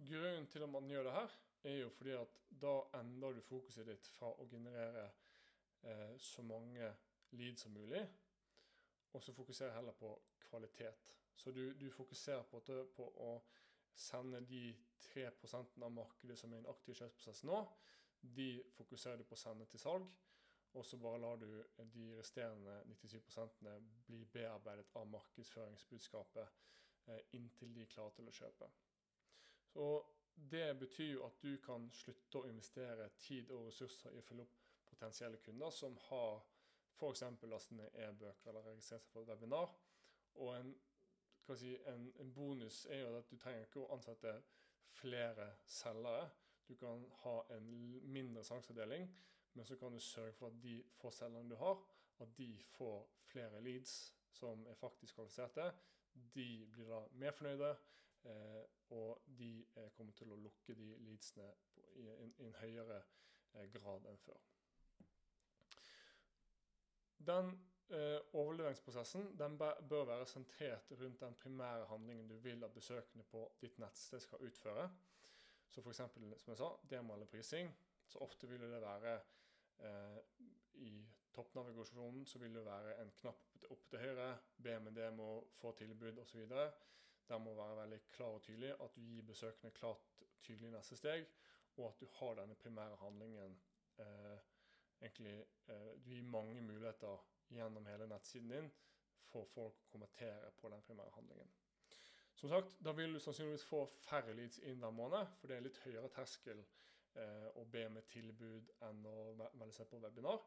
grunnen 0.08 0.46
til 0.50 0.64
at 0.64 0.72
man 0.72 0.90
gjør 0.90 1.08
det 1.08 1.16
her, 1.16 1.38
er 1.62 1.76
jo 1.78 1.90
fordi 1.94 2.16
at 2.18 2.38
da 2.62 2.72
endrer 2.98 3.36
du 3.36 3.40
fokuset 3.46 3.86
ditt 3.86 4.08
fra 4.16 4.32
å 4.32 4.48
generere 4.50 5.04
eh, 5.82 6.14
så 6.18 6.42
mange 6.42 6.90
leads 7.38 7.62
som 7.62 7.72
mulig, 7.72 8.02
og 9.12 9.22
så 9.22 9.32
fokuserer 9.32 9.76
heller 9.76 9.94
på 9.96 10.10
kvalitet. 10.48 11.12
Så 11.42 11.50
du, 11.50 11.72
du 11.74 11.88
fokuserer 11.90 12.42
på, 12.46 12.60
på, 12.96 13.06
å 13.18 13.30
sende 13.98 14.40
de 14.46 14.68
3 15.02 15.24
av 15.58 15.88
markedet 15.90 16.36
som 16.38 16.52
er 16.52 16.60
i 16.60 16.62
en 16.62 16.68
aktiv 16.70 16.94
kjøpsprosess 16.94 17.42
nå, 17.48 17.56
de 18.22 18.46
fokuserer 18.76 19.18
du 19.18 19.24
på 19.26 19.34
å 19.34 19.40
sende 19.40 19.66
til 19.66 19.82
salg. 19.82 20.06
Og 20.78 20.86
så 20.86 20.96
bare 21.02 21.18
lar 21.20 21.40
du 21.42 21.48
de 21.96 22.04
resterende 22.16 22.78
97 22.86 23.18
bli 24.06 24.22
bearbeidet 24.32 24.86
av 24.96 25.10
markedsføringsbudskapet 25.10 26.46
eh, 27.10 27.18
inntil 27.36 27.74
de 27.74 27.82
er 27.82 27.90
klare 27.90 28.14
til 28.16 28.30
å 28.30 28.36
kjøpe. 28.38 28.68
Så 29.74 29.88
Det 30.34 30.78
betyr 30.78 31.10
jo 31.10 31.26
at 31.26 31.42
du 31.42 31.58
kan 31.66 31.90
slutte 31.92 32.38
å 32.40 32.48
investere 32.48 33.10
tid 33.18 33.50
og 33.50 33.66
ressurser 33.66 34.14
i 34.14 34.22
å 34.22 34.24
følge 34.24 34.46
opp 34.46 34.54
potensielle 34.86 35.42
kunder 35.44 35.70
som 35.70 35.98
har 36.06 36.40
f.eks. 36.96 37.24
lastet 37.50 37.76
ned 37.76 37.98
e-bøker 38.06 38.50
eller 38.50 38.70
registrert 38.70 39.02
seg 39.04 39.12
for 39.12 39.26
et 39.26 39.28
webinar. 39.28 39.74
Og 40.40 40.54
en 40.56 40.72
si, 41.56 41.74
en, 41.86 42.12
en, 42.20 42.34
bonus 42.34 42.86
er 42.90 43.02
jo 43.02 43.16
at 43.18 43.30
du 43.30 43.36
trenger 43.36 43.66
ikke 43.66 43.82
å 43.82 43.90
ansette 43.96 44.34
flere 44.94 45.48
selgere. 45.66 46.30
Du 46.68 46.76
kan 46.78 47.02
ha 47.24 47.34
en 47.56 47.68
mindre 48.14 48.44
salgsavdeling, 48.46 49.08
men 49.54 49.66
så 49.66 49.76
kan 49.76 49.92
du 49.92 50.00
sørge 50.00 50.32
for 50.32 50.52
at 50.52 50.60
de 50.62 50.76
få 50.96 51.10
selgerne 51.10 51.50
du 51.50 51.56
har, 51.60 51.82
at 52.22 52.36
de 52.38 52.50
får 52.76 53.08
flere 53.32 53.60
leads 53.60 54.14
som 54.32 54.66
er 54.66 54.74
faktisk 54.74 55.14
kvalifiserte. 55.14 55.72
De 56.34 56.66
blir 56.72 56.88
da 56.88 57.02
mer 57.18 57.34
fornøyde, 57.36 57.74
eh, 58.24 58.62
og 58.90 59.22
de 59.38 59.66
eh, 59.76 59.90
kommer 59.96 60.12
til 60.12 60.32
å 60.32 60.38
lukke 60.40 60.74
de 60.78 60.88
leadsene 61.04 61.48
på, 61.74 61.84
i, 61.96 62.06
en, 62.08 62.34
i, 62.38 62.46
en, 62.46 62.56
høyere 62.60 63.02
eh, 63.54 63.68
grad 63.72 64.08
enn 64.08 64.20
før. 64.24 64.40
Den 67.26 67.52
overleveringsprosessen 67.92 69.32
den 69.38 69.58
bør 69.58 70.04
være 70.08 70.26
sentrert 70.26 70.92
rundt 71.00 71.20
den 71.20 71.34
primære 71.34 71.86
handlingen 71.90 72.28
du 72.28 72.36
vil 72.44 72.64
at 72.64 72.74
besøkende 72.74 73.24
på 73.24 73.44
ditt 73.60 73.78
nettsted 73.78 74.20
skal 74.20 74.44
utføre. 74.46 74.90
Så 75.68 75.80
f.eks. 75.80 75.96
som 75.96 76.52
jeg 76.52 76.58
sa, 76.60 76.68
demo 76.90 77.14
eller 77.14 77.26
prising. 77.26 77.70
Så 78.06 78.18
ofte 78.18 78.48
vil 78.48 78.60
det 78.60 78.80
være 78.82 79.14
eh, 79.78 80.18
i 80.74 81.06
toppnavigasjonen 81.32 82.26
så 82.26 82.38
vil 82.38 82.54
det 82.54 82.64
være 82.64 82.96
en 83.02 83.12
knapp 83.20 83.66
opp 83.70 83.86
til 83.88 84.02
høyre, 84.02 84.28
be 84.62 84.76
om 84.76 84.88
en 84.90 84.96
demo, 84.96 85.28
få 85.56 85.72
tilbud 85.78 86.18
osv. 86.18 86.44
Der 87.28 87.38
må 87.38 87.54
være 87.54 87.76
veldig 87.76 88.00
klar 88.12 88.36
og 88.36 88.42
tydelig 88.42 88.74
at 88.74 88.96
du 88.96 89.00
gir 89.00 89.24
besøkende 89.26 89.72
klart 89.76 90.22
tydelig 90.42 90.72
neste 90.74 90.98
steg, 90.98 91.26
og 91.76 91.88
at 91.88 92.00
du 92.00 92.08
har 92.18 92.34
denne 92.36 92.54
primære 92.54 92.98
handlingen 93.00 93.54
eh, 93.98 94.38
egentlig, 95.00 95.38
eh, 95.68 95.92
Du 96.04 96.10
gir 96.10 96.22
mange 96.22 96.60
muligheter 96.60 97.24
gjennom 97.56 97.86
hele 97.86 98.08
nettsiden 98.10 98.52
din 98.52 98.70
for 99.32 99.48
folk 99.54 99.80
å 99.84 99.90
kommentere 99.92 100.50
på 100.60 100.70
den 100.72 100.84
primære 100.86 101.14
handlingen. 101.16 101.50
Som 102.34 102.48
sagt, 102.48 102.76
Da 102.80 102.92
vil 102.92 103.12
du 103.12 103.20
sannsynligvis 103.20 103.64
få 103.68 103.86
færre 104.02 104.34
leads 104.34 104.58
inn 104.58 104.80
hver 104.80 104.90
måned, 104.90 105.34
for 105.38 105.48
det 105.48 105.56
er 105.56 105.66
litt 105.66 105.82
høyere 105.84 106.08
terskel 106.08 106.62
eh, 107.14 107.48
å 107.60 107.64
be 107.64 107.88
med 107.88 108.08
tilbud 108.08 108.72
enn 108.88 109.04
å 109.06 109.18
melde 109.36 109.72
seg 109.76 109.88
på 109.90 110.00
webinar. 110.02 110.40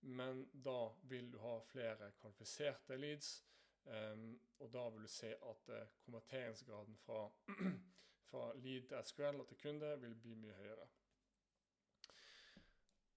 Men 0.00 0.46
da 0.52 0.90
vil 1.08 1.30
du 1.30 1.38
ha 1.38 1.58
flere 1.70 2.10
kvalifiserte 2.20 2.96
leads, 2.96 3.38
Um, 3.84 4.40
og 4.58 4.72
da 4.72 4.88
vil 4.88 5.02
du 5.02 5.08
se 5.08 5.34
at 5.34 5.68
eh, 5.68 5.86
konverteringsgraden 6.04 6.96
fra, 6.96 7.30
fra 8.30 8.42
lead 8.54 8.88
til 8.88 9.04
SQL 9.04 9.40
og 9.40 9.46
til 9.48 9.56
kunde 9.62 9.94
vil 10.00 10.14
bli 10.14 10.34
mye 10.36 10.54
høyere. 10.54 10.88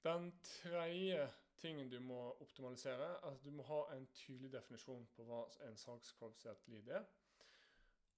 Den 0.04 0.32
tredje 0.44 1.28
tingen 1.64 1.90
du 1.90 2.00
må 2.04 2.20
optimalisere, 2.44 3.08
er 3.14 3.32
at 3.32 3.44
du 3.44 3.52
må 3.56 3.64
ha 3.64 3.80
en 3.96 4.06
tydelig 4.18 4.52
definisjon 4.52 5.06
på 5.16 5.24
hva 5.28 5.46
en 5.68 5.78
salgskvalifisert 5.80 6.68
lead 6.72 6.90
er. 7.00 7.06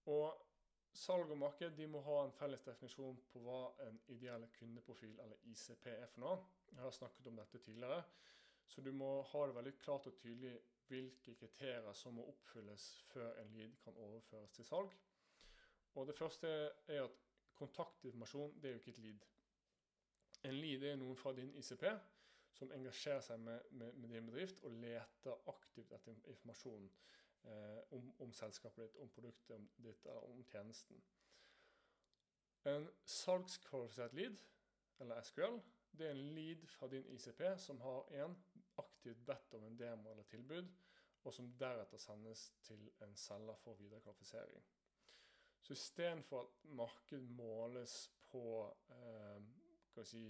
Og 0.09 0.41
salg 0.95 1.31
og 1.33 1.37
marked 1.37 1.75
de 1.77 1.87
må 1.91 2.01
ha 2.07 2.21
en 2.23 2.33
felles 2.33 2.63
definisjon 2.65 3.19
på 3.31 3.41
hva 3.45 3.59
en 3.85 3.99
ideell 4.15 4.47
kundeprofil, 4.57 5.19
eller 5.19 5.49
ICP, 5.51 5.85
er 5.93 6.09
for 6.13 6.25
noe. 6.25 6.39
Jeg 6.71 6.81
har 6.81 6.95
snakket 6.97 7.29
om 7.29 7.37
dette 7.41 7.61
tidligere. 7.67 8.01
Så 8.67 8.81
du 8.81 8.91
må 8.97 9.09
ha 9.29 9.43
det 9.45 9.57
veldig 9.59 9.75
klart 9.77 10.07
og 10.09 10.17
tydelig 10.17 10.55
hvilke 10.87 11.35
kriterier 11.37 11.93
som 11.97 12.17
må 12.17 12.25
oppfylles 12.29 12.87
før 13.11 13.37
en 13.41 13.53
lead 13.53 13.77
kan 13.83 13.97
overføres 14.07 14.57
til 14.57 14.65
salg. 14.65 14.97
Og 15.95 16.07
Det 16.07 16.17
første 16.17 16.49
er 16.87 17.03
at 17.03 17.21
kontaktinformasjon 17.55 18.57
det 18.61 18.69
er 18.69 18.73
jo 18.73 18.81
ikke 18.81 18.91
et 18.91 19.03
lead. 19.05 19.29
En 20.43 20.57
lead 20.57 20.83
er 20.83 20.97
noen 20.99 21.17
fra 21.17 21.33
din 21.33 21.53
ICP 21.55 21.85
som 22.55 22.71
engasjerer 22.71 23.21
seg 23.23 23.39
med, 23.43 23.67
med, 23.71 23.93
med 23.99 24.13
din 24.13 24.29
bedrift 24.29 24.61
og 24.63 24.77
leter 24.79 25.51
aktivt 25.51 25.91
etter 25.95 26.15
informasjon 26.31 26.87
eh, 27.43 27.81
om, 27.97 28.09
om, 28.23 28.33
selskapet 28.33 28.85
ditt, 28.85 28.97
om 29.03 29.11
produktet 29.11 29.69
ditt 29.83 30.05
eller 30.05 30.29
om 30.29 30.43
tjenesten. 30.51 31.01
En 32.65 32.87
salgskvalifisert 33.05 34.15
lead, 34.17 34.37
eller 35.03 35.21
SQL, 35.21 35.59
det 35.95 36.07
er 36.07 36.15
en 36.15 36.33
lead 36.35 36.63
fra 36.67 36.87
din 36.91 37.05
ICP 37.13 37.43
som 37.61 37.81
har 37.83 38.07
en 38.23 38.37
aktivt 38.81 39.21
bedt 39.27 39.53
om 39.53 39.67
en 39.67 39.77
demo 39.79 40.11
eller 40.11 40.27
tilbud, 40.31 40.71
og 41.25 41.33
som 41.33 41.51
deretter 41.59 42.01
sendes 42.01 42.47
til 42.63 42.89
en 43.01 43.15
selger 43.17 43.57
for 43.63 43.77
videre 43.79 44.01
kvalifisering. 44.01 44.65
Så 45.61 45.73
istedenfor 45.73 46.41
at 46.41 46.65
marked 46.77 47.21
måles 47.37 48.11
på 48.29 48.43
eh, 48.93 50.03
si, 50.05 50.27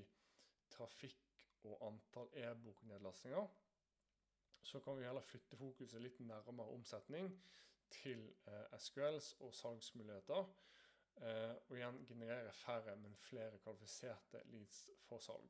trafikk 0.69 1.24
og 1.63 1.87
antall 1.87 2.29
e-boknedlastinger, 2.33 3.47
så 4.61 4.79
kan 4.79 4.97
vi 4.97 5.05
heller 5.05 5.21
flytte 5.21 5.57
fokuset 5.57 6.01
litt 6.01 6.19
nærmere 6.19 6.73
omsetning 6.73 7.29
til 7.93 8.25
eh, 8.47 8.79
SQLs 8.79 9.35
og 9.39 9.53
salgsmuligheter. 9.53 10.45
Eh, 11.21 11.55
og 11.69 11.77
igjen 11.77 12.05
generere 12.07 12.53
færre, 12.53 12.95
men 12.95 13.15
flere 13.15 13.57
kvalifiserte 13.57 14.41
leads 14.45 14.89
for 15.05 15.17
salg. 15.23 15.49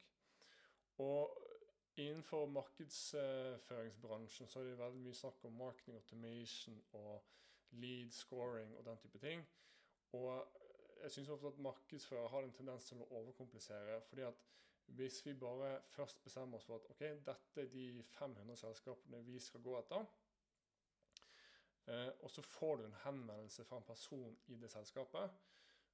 Og 0.97 1.37
innenfor 1.95 2.45
markedsføringsbransjen 2.45 4.47
så 4.47 4.59
er 4.59 4.63
det 4.63 4.79
veldig 4.79 4.99
mye 5.07 5.15
snakk 5.15 5.45
om 5.47 5.57
marketing 5.59 5.97
automation 5.97 6.83
og 6.93 7.23
lead 7.71 8.11
scoring 8.11 8.77
og 8.77 8.85
den 8.85 8.97
type 8.97 9.19
ting. 9.19 9.47
Og 10.11 10.47
jeg 11.01 11.11
syns 11.11 11.29
ofte 11.29 11.47
at 11.47 11.59
markedsfører 11.59 12.27
har 12.27 12.43
en 12.43 12.53
tendens 12.53 12.85
til 12.89 13.01
å 13.01 13.09
overkomplisere. 13.21 14.01
fordi 14.01 14.21
at 14.21 14.33
hvis 14.87 15.25
vi 15.25 15.33
bare 15.33 15.81
først 15.89 16.23
bestemmer 16.23 16.57
oss 16.57 16.65
for 16.65 16.75
at 16.75 16.89
ok, 16.89 16.99
dette 17.25 17.61
er 17.61 17.71
de 17.71 18.03
500 18.03 18.55
selskapene 18.57 19.23
vi 19.25 19.39
skal 19.39 19.63
gå 19.65 19.77
etter, 19.79 20.05
eh, 21.87 22.11
og 22.21 22.31
så 22.31 22.41
får 22.41 22.77
du 22.77 22.85
en 22.85 23.01
henvendelse 23.03 23.65
fra 23.65 23.77
en 23.77 23.87
person 23.87 24.37
i 24.47 24.55
det 24.55 24.71
selskapet, 24.71 25.31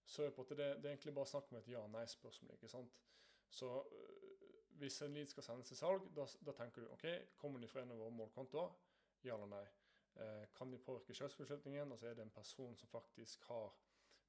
så 0.05 0.23
er 0.23 0.29
det, 0.29 0.57
det, 0.57 0.85
er 0.85 0.89
egentlig 0.89 1.15
bare 1.15 1.25
snakk 1.25 1.51
om 1.51 1.57
et 1.57 1.67
ja-nei-spørsmål. 1.67 2.53
ikke 2.53 2.67
sant? 2.67 2.97
Så 3.49 3.83
øh, 3.91 4.21
hvis 4.77 5.01
en 5.01 5.13
lead 5.13 5.25
skal 5.25 5.43
sendes 5.43 5.67
til 5.67 5.77
salg, 5.77 6.01
da, 6.15 6.25
da, 6.45 6.51
tenker 6.51 6.81
du 6.81 6.91
ok, 6.91 7.05
kommer 7.37 7.59
de 7.59 7.67
fra 7.67 7.81
en 7.81 7.91
av 7.91 8.01
våre 8.01 8.11
målkontoer? 8.11 8.73
Ja 9.23 9.35
eller 9.35 9.51
nei. 9.51 9.65
Eh, 10.15 10.45
kan 10.57 10.71
de 10.71 10.79
påvirke 10.79 11.13
kjøpsbeslutningen? 11.13 11.91
Altså 11.91 12.07
er 12.07 12.13
det 12.13 12.25
en 12.25 12.33
person 12.35 12.77
som 12.77 12.89
faktisk 12.89 13.43
har 13.47 13.75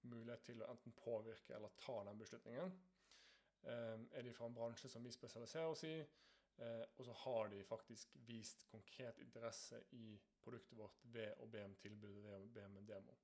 mulighet 0.03 0.43
til 0.47 0.63
å 0.63 0.69
enten 0.71 0.93
påvirke 0.93 1.55
eller 1.57 1.73
ta 1.79 2.03
den 2.05 2.19
beslutningen? 2.19 2.75
Eh, 3.63 3.99
er 4.19 4.23
de 4.23 4.35
fra 4.35 4.47
en 4.47 4.55
bransje 4.55 4.89
som 4.89 5.05
vi 5.05 5.13
spesialiserer 5.15 5.71
oss 5.71 5.85
i? 5.87 5.97
Eh, 6.59 6.85
og 6.97 7.05
så 7.05 7.13
har 7.13 7.49
de 7.49 7.65
faktisk 7.65 8.17
vist 8.27 8.67
konkret 8.71 9.19
interesse 9.19 9.83
i 9.91 10.19
produktet 10.43 10.79
vårt 10.79 11.05
ved 11.15 11.39
å 11.41 11.47
be 11.47 11.65
om 11.65 11.75
tilbud, 11.75 12.19
ved 12.23 12.37
å 12.37 12.51
be 12.55 12.67
om 12.67 12.77
en 12.77 12.89
demo. 12.89 13.17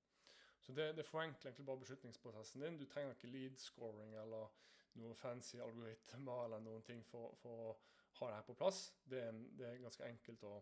Så 0.60 0.72
det, 0.72 0.92
det 0.96 1.06
forenkler 1.06 1.50
egentlig 1.50 1.66
bare 1.66 1.82
beslutningsprosessen 1.82 2.62
din. 2.62 2.78
Du 2.78 2.86
trenger 2.86 3.14
ikke 3.14 3.30
lead 3.32 3.60
scoring 3.62 4.14
eller 4.14 4.48
noe 4.98 5.14
fancy 5.14 5.60
algoritmer 5.62 6.44
eller 6.44 6.64
noen 6.64 6.82
ting 6.82 7.04
for, 7.06 7.36
for 7.42 7.68
å 7.68 7.76
ha 8.18 8.30
det 8.30 8.40
her 8.40 8.48
på 8.48 8.56
plass. 8.58 8.80
Det 9.04 9.22
er, 9.22 9.30
en, 9.32 9.44
det 9.58 9.68
er 9.68 9.82
ganske 9.84 10.08
enkelt 10.08 10.44
å, 10.48 10.56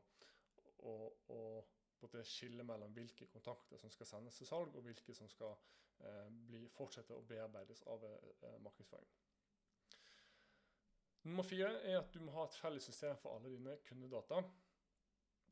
å, 0.85 0.97
å 1.33 1.41
skille 2.25 2.65
mellom 2.67 2.93
hvilke 2.95 3.27
kontakter 3.33 3.81
som 3.81 3.91
skal 3.91 4.09
sendes 4.11 4.37
til 4.39 4.49
salg, 4.49 4.75
og 4.77 4.85
hvilke 4.85 5.15
som 5.17 5.29
skal 5.33 5.55
eh, 6.05 6.29
bli, 6.49 6.67
fortsette 6.77 7.17
å 7.17 7.25
bearbeides 7.29 7.83
av 7.93 8.05
eh, 8.07 8.59
markedsføring. 8.63 9.26
Nummer 11.27 11.43
fire 11.43 11.73
er 11.83 11.97
at 11.99 12.13
du 12.15 12.21
må 12.23 12.31
ha 12.37 12.45
et 12.47 12.55
felles 12.55 12.85
system 12.87 13.17
for 13.19 13.35
alle 13.35 13.51
dine 13.51 13.73
kundedata. 13.89 14.45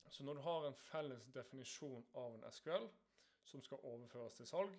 Så 0.06 0.22
når 0.22 0.38
du 0.38 0.40
har 0.44 0.66
en 0.68 0.76
felles 0.78 1.24
definisjon 1.34 2.04
av 2.20 2.36
en 2.36 2.44
SQL 2.52 2.86
som 3.44 3.62
skal 3.64 3.82
overføres 3.90 4.38
til 4.38 4.46
salg, 4.46 4.76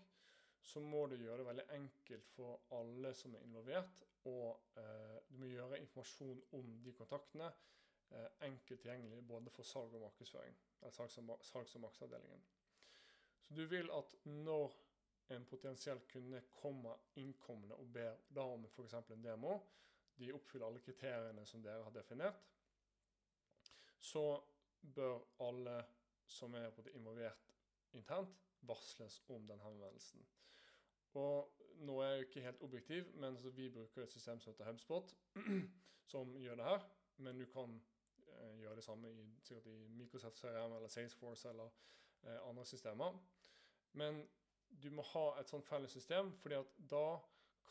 så 0.64 0.80
må 0.80 1.04
du 1.12 1.18
gjøre 1.20 1.42
det 1.42 1.48
veldig 1.50 1.66
enkelt 1.76 2.32
for 2.38 2.64
alle 2.80 3.12
som 3.14 3.36
er 3.36 3.44
involvert. 3.44 4.06
Og 4.32 4.80
eh, 4.80 5.18
du 5.28 5.36
må 5.42 5.52
gjøre 5.52 5.82
informasjon 5.84 6.40
om 6.58 6.72
de 6.88 6.96
kontaktene 6.98 7.52
eh, 7.52 8.32
enkelt 8.48 8.80
tilgjengelig 8.80 9.22
både 9.28 9.52
for 9.54 9.68
salg 9.68 9.94
og 10.00 10.08
markedsføring. 10.08 10.56
Eller 10.80 10.96
salgs- 10.96 11.20
og, 11.20 11.38
salgs. 11.44 11.76
Så 12.00 13.54
du 13.60 13.66
vil 13.70 13.92
at 13.92 14.16
når 14.24 14.80
en 15.36 15.46
potensiell 15.46 16.00
kunde 16.08 16.42
kommer 16.56 17.04
innkommende 17.20 17.76
og 17.76 17.92
ber 17.94 18.16
da 18.32 18.48
om 18.56 18.66
f.eks. 18.72 18.96
en 19.12 19.28
demo, 19.28 19.60
de 20.17 20.32
oppfyller 20.34 20.67
alle 20.67 20.84
kriteriene 20.84 21.45
som 21.45 21.63
dere 21.63 21.84
har 21.84 21.95
definert, 21.95 22.45
så 23.99 24.41
bør 24.95 25.19
alle 25.43 25.80
som 26.28 26.54
er 26.54 26.71
involvert 26.93 27.51
internt, 27.93 28.41
varsles 28.62 29.21
om 29.30 29.47
den 29.47 29.62
henvendelsen. 29.62 30.25
Og 31.15 31.51
nå 31.88 31.99
er 32.01 32.10
jeg 32.10 32.17
jo 32.17 32.28
ikke 32.28 32.45
helt 32.45 32.62
objektiv, 32.62 33.12
men 33.15 33.38
vi 33.56 33.69
bruker 33.69 34.04
et 34.04 34.12
system 34.12 34.39
som 34.39 34.54
heter 34.54 34.65
HubSpot, 34.65 35.15
som 36.12 36.36
gjør 36.38 36.56
det 36.56 36.65
her. 36.65 36.88
Men 37.17 37.39
du 37.39 37.45
kan 37.45 37.82
eh, 38.28 38.60
gjøre 38.60 38.75
det 38.75 38.84
samme 38.84 39.12
i, 39.12 39.28
sikkert 39.43 39.65
i 39.71 39.88
Microsoft 39.88 40.39
CRM 40.39 40.75
eller 40.75 40.88
Salesforce 40.88 41.49
eller 41.49 41.69
eh, 42.23 42.49
andre 42.49 42.65
systemer. 42.65 43.19
Men 43.91 44.25
du 44.84 44.89
må 44.91 45.01
ha 45.13 45.25
et 45.39 45.49
sånt 45.49 45.67
felles 45.67 45.91
system, 45.91 46.34
fordi 46.41 46.56
at 46.56 46.75
da 46.91 47.06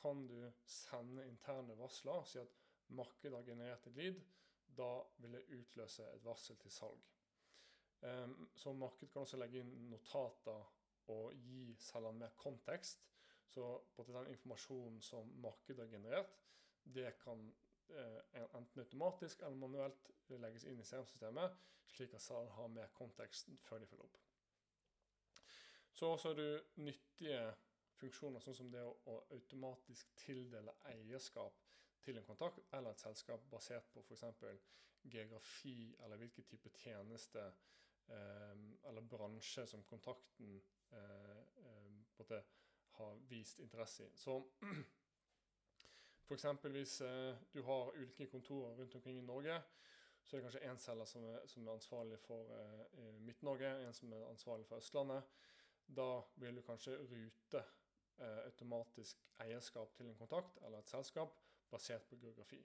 kan 0.01 0.27
du 0.29 0.39
sende 0.67 1.27
interne 1.29 1.77
varsler 1.79 2.21
og 2.21 2.29
si 2.29 2.39
at 2.43 2.55
markedet 2.95 3.37
har 3.39 3.47
generert 3.47 3.87
et 3.87 3.99
lead. 3.99 4.21
Da 4.75 4.91
vil 5.23 5.37
det 5.37 5.45
utløse 5.55 6.07
et 6.11 6.25
varsel 6.25 6.57
til 6.61 6.73
salg. 6.73 7.03
Um, 8.05 8.51
så 8.57 8.73
markedet 8.73 9.13
kan 9.13 9.23
også 9.23 9.39
legge 9.41 9.63
inn 9.63 9.71
notater 9.89 10.65
og 11.15 11.37
gi 11.47 11.77
selgeren 11.81 12.19
mer 12.21 12.35
kontekst 12.37 13.09
så 13.55 13.83
den 14.07 14.27
informasjonen 14.27 15.03
som 15.03 15.29
markedet 15.41 15.85
har 15.85 15.91
generert, 15.93 16.31
det 16.83 17.13
kan 17.23 17.55
eh, 17.89 18.47
enten 18.55 18.81
automatisk 18.81 19.43
eller 19.43 19.57
manuelt 19.57 20.11
legges 20.29 20.65
inn 20.65 20.81
i 20.81 20.87
CRM-systemet, 20.87 21.55
slik 21.87 22.17
at 22.17 22.25
salg 22.25 22.51
har 22.57 22.73
mer 22.73 22.91
kontekst 22.97 23.53
før 23.63 23.79
de 23.79 23.87
følger 23.87 24.09
opp. 24.09 24.19
Så 25.95 26.11
også 26.11 26.33
har 26.33 26.41
du 26.41 26.83
nyttige 26.83 27.39
funksjoner, 28.01 28.43
sånn 28.43 28.59
som 28.59 28.71
det 28.73 28.83
å, 28.85 28.95
å 29.11 29.19
automatisk 29.37 30.15
tildele 30.25 30.75
eierskap 30.93 31.61
til 32.05 32.19
en 32.19 32.27
kontakt 32.27 32.61
eller 32.73 32.93
et 32.93 33.01
selskap 33.01 33.47
basert 33.51 33.93
på 33.93 34.03
f.eks. 34.05 34.25
geografi 35.05 35.95
eller 36.05 36.21
hvilken 36.21 36.45
type 36.49 36.73
tjeneste 36.81 37.45
eh, 38.09 38.65
eller 38.89 39.09
bransje 39.09 39.67
som 39.67 39.85
kontakten 39.89 40.59
eh, 40.93 41.41
eh, 42.31 42.43
har 42.99 43.17
vist 43.29 43.61
interesse 43.61 44.05
i. 44.05 44.11
Så 44.17 44.37
f.eks. 46.27 46.47
hvis 46.63 47.01
eh, 47.01 47.37
du 47.53 47.63
har 47.63 47.97
ulike 47.97 48.27
kontorer 48.27 48.77
rundt 48.77 48.95
omkring 48.95 49.19
i 49.19 49.27
Norge, 49.27 49.63
så 50.25 50.37
er 50.37 50.41
det 50.41 50.45
kanskje 50.47 50.69
én 50.71 50.79
selger 50.81 51.05
som 51.09 51.25
er, 51.29 51.41
som 51.47 51.67
er 51.67 51.73
ansvarlig 51.73 52.19
for 52.19 52.53
eh, 52.57 53.17
Midt-Norge, 53.21 53.73
en 53.87 53.95
som 53.95 54.13
er 54.13 54.29
ansvarlig 54.31 54.67
for 54.67 54.77
Østlandet. 54.81 55.23
Da 55.97 56.23
vil 56.41 56.57
du 56.57 56.63
kanskje 56.65 56.97
rute 56.97 57.65
automatisk 58.21 59.25
eierskap 59.43 59.95
til 59.97 60.07
en 60.07 60.19
kontakt 60.19 60.61
eller 60.63 60.79
et 60.79 60.91
selskap 60.91 61.35
basert 61.71 62.07
på 62.09 62.17
geografi. 62.23 62.61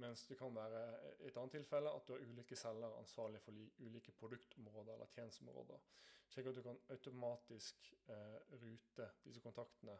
Mens 0.00 0.26
det 0.26 0.38
kan 0.38 0.54
være 0.54 0.82
et 1.26 1.36
annet 1.36 1.52
tilfelle 1.58 1.90
at 1.92 2.06
du 2.06 2.14
har 2.14 2.22
ulike 2.24 2.56
selgere 2.56 2.98
ansvarlig 2.98 3.40
for 3.42 3.52
ulike 3.78 4.12
produktområder 4.12 4.94
eller 4.94 5.06
tjenesteområder. 5.06 5.80
Slik 6.32 6.46
at 6.46 6.56
du 6.56 6.62
kan 6.62 6.78
automatisk 6.88 7.94
eh, 8.08 8.38
rute 8.62 9.08
disse 9.24 9.40
kontaktene 9.44 9.98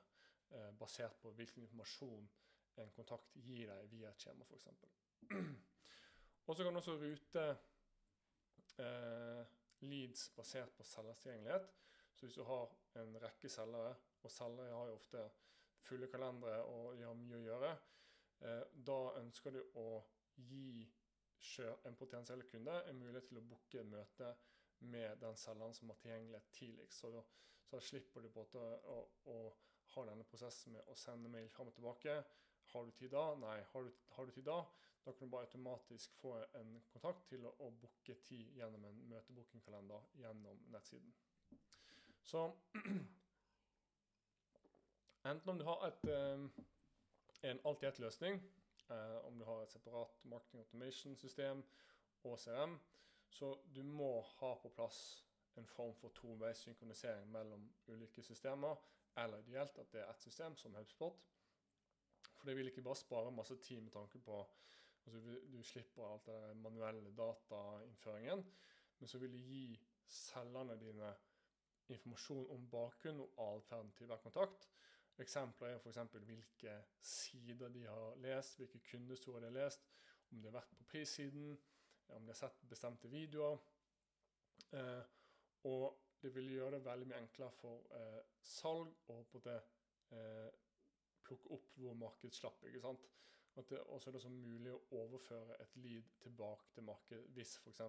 eh, 0.51 0.71
basert 0.79 1.19
på 1.21 1.33
hvilken 1.37 1.63
informasjon 1.63 2.31
en 2.81 2.95
kontakt 2.97 3.37
gir 3.37 3.69
deg 3.69 3.91
via 3.93 4.09
et 4.09 4.25
skjema 4.25 4.47
f.eks. 4.49 4.69
Og 6.47 6.57
så 6.57 6.65
kan 6.65 6.73
du 6.73 6.81
også 6.81 6.97
rute 7.03 7.45
eh, 8.81 9.43
leads 9.85 10.31
basert 10.37 10.73
på 10.79 10.87
selgers 10.89 11.21
tilgjengelighet. 11.21 11.69
Så 12.15 12.27
hvis 12.27 12.41
du 12.41 12.47
har 12.49 12.73
en 13.03 13.21
rekke 13.21 13.49
selgere, 13.53 13.93
og 14.25 14.33
selgere 14.33 14.77
har 14.77 14.91
jo 14.91 14.99
ofte 14.99 15.27
fulle 15.83 16.09
kalendere 16.11 16.63
og 16.71 16.99
har 17.03 17.19
mye 17.19 17.41
å 17.41 17.47
gjøre, 17.47 17.71
eh, 18.47 18.65
da 18.91 18.99
ønsker 19.21 19.57
du 19.57 19.63
å 19.81 19.87
gi 20.37 20.89
en 21.85 21.97
potensiell 21.99 22.45
kunde 22.47 22.75
en 22.87 22.99
mulighet 23.01 23.27
til 23.29 23.41
å 23.41 23.47
booke 23.51 23.83
møte 23.85 24.29
med 24.93 25.19
den 25.23 25.37
selgeren 25.39 25.75
som 25.75 25.91
har 25.91 25.99
tilgjengelighet 26.03 26.53
tidligst. 26.55 27.01
Så 27.01 27.11
så 27.73 27.77
da 27.77 27.81
slipper 27.81 28.21
du 28.21 28.29
på 28.29 28.43
å, 28.45 28.63
å, 28.93 28.97
å, 29.33 29.37
ha 29.95 30.03
denne 30.05 30.25
prosessen 30.29 30.75
med 30.77 30.89
å 30.93 30.97
sende 30.97 31.31
mail 31.33 31.49
fram 31.49 31.71
og 31.71 31.77
tilbake. 31.77 32.19
Har 32.73 32.85
du 32.85 32.91
tid 32.97 33.13
da? 33.15 33.23
Nei. 33.41 33.63
Har 33.73 33.87
du, 33.87 33.91
har 34.17 34.29
du 34.29 34.33
tid 34.37 34.45
da? 34.45 34.59
Da 35.03 35.15
kan 35.17 35.27
du 35.27 35.33
bare 35.33 35.49
automatisk 35.49 36.15
få 36.21 36.35
en 36.61 36.75
kontakt 36.93 37.25
til 37.31 37.47
å, 37.49 37.55
å 37.65 37.71
booke 37.81 38.19
tid 38.29 38.53
gjennom 38.59 38.85
en 38.91 39.01
møtebookingkalender 39.11 40.05
gjennom 40.21 40.61
nettsiden. 40.75 41.17
Så 42.29 42.45
enten 45.25 45.51
om 45.51 45.59
du 45.59 45.65
har 45.65 45.87
et, 45.87 46.05
eh, 46.11 47.51
en 47.51 47.61
alt-i-ett-løsning, 47.65 48.43
eh, 48.91 49.27
om 49.27 49.39
du 49.39 49.45
har 49.45 49.63
et 49.63 49.73
separat 49.73 50.25
marketing 50.25 50.61
automation-system 50.61 51.65
og 52.25 52.39
CRM, 52.39 52.81
så 53.29 53.59
du 53.75 53.83
må 53.83 54.21
ha 54.21 54.55
på 54.63 54.69
plass 54.69 55.27
en 55.57 55.67
form 55.67 55.95
for 55.95 56.09
toveis 56.09 56.57
synkronisering 56.57 57.31
mellom 57.31 57.73
ulike 57.89 58.23
systemer, 58.23 58.77
eller 59.17 59.39
ideelt 59.39 59.79
at 59.79 59.93
det 59.93 60.01
er 60.01 60.11
ett 60.11 60.23
system, 60.23 60.57
som 60.57 60.75
HubSpot. 60.75 61.27
For 62.37 62.49
det 62.49 62.57
vil 62.57 62.67
ikke 62.67 62.83
bare 62.83 62.97
spare 62.97 63.33
masse 63.33 63.57
tid 63.57 63.81
med 63.81 63.93
tanke 63.93 64.19
på 64.19 64.49
altså 65.07 65.19
Du 65.53 65.63
slipper 65.63 66.07
alt 66.07 66.27
det 66.27 66.57
manuelle 66.57 67.17
datainnføringen, 67.17 68.45
men 68.99 69.09
så 69.09 69.19
vil 69.19 69.33
det 69.33 69.41
gi 69.41 69.81
selgerne 70.07 70.77
dine 70.81 71.15
informasjon 71.89 72.51
om 72.51 72.69
bakgrunn 72.71 73.21
og 73.21 73.57
atferden 73.57 73.93
til 73.93 74.07
hver 74.07 74.17
kontakt. 74.17 74.69
Eksempler 75.23 75.75
er 75.75 75.81
f.eks. 75.81 76.01
hvilke 76.27 76.77
sider 76.99 77.69
de 77.75 77.85
har 77.87 78.17
lest, 78.25 78.59
hvilke 78.59 78.81
kundestorer 78.91 79.45
de 79.45 79.51
har 79.51 79.59
lest, 79.61 79.87
om 80.31 80.41
de 80.41 80.49
har 80.49 80.57
vært 80.59 80.75
på 80.79 80.89
prissiden, 80.95 81.59
om 82.09 82.27
de 82.27 82.35
har 82.35 82.41
sett 82.41 82.65
bestemte 82.69 83.11
videoer. 83.13 83.61
Eh, 84.73 85.03
og 85.69 86.03
det 86.23 86.35
vil 86.35 86.53
gjøre 86.55 86.77
det 86.77 86.85
veldig 86.85 87.09
mye 87.11 87.23
enklere 87.23 87.55
for 87.59 87.87
eh, 87.99 88.21
salg 88.47 88.93
å 89.11 89.21
eh, 89.23 90.51
plukke 91.27 91.55
opp 91.57 91.73
hvor 91.79 91.99
markedet 91.99 92.37
slapp. 92.37 92.65
ikke 92.67 92.83
sant? 92.83 93.09
At 93.61 93.69
det 93.69 93.83
også 93.83 94.11
er 94.11 94.17
det 94.17 94.23
så 94.25 94.33
mulig 94.33 94.73
å 94.73 95.03
overføre 95.03 95.59
et 95.61 95.75
lead 95.85 96.15
tilbake 96.25 96.71
til 96.75 96.87
markedet 96.89 97.27
hvis 97.37 97.59
f.eks. 97.61 97.83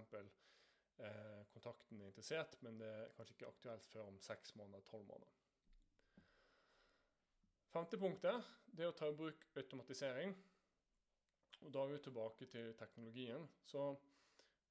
Eh, 1.02 1.46
kontakten 1.54 2.02
er 2.02 2.12
interessert, 2.12 2.58
men 2.62 2.78
det 2.82 2.90
er 2.90 3.14
kanskje 3.18 3.38
ikke 3.38 3.54
aktuelt 3.54 3.88
før 3.90 4.12
om 4.12 4.20
seks 4.22 4.56
måneder, 4.60 4.84
tolv 4.90 5.08
måneder. 5.10 5.43
Femte 7.74 7.98
punktet 7.98 8.50
det 8.78 8.84
er 8.86 8.92
å 8.92 8.94
ta 8.94 9.08
i 9.10 9.16
bruk 9.18 9.48
automatisering. 9.58 10.34
Og 11.64 11.72
Da 11.74 11.82
er 11.82 11.94
vi 11.94 12.02
tilbake 12.06 12.46
til 12.46 12.74
teknologien. 12.78 13.48
Så 13.66 13.96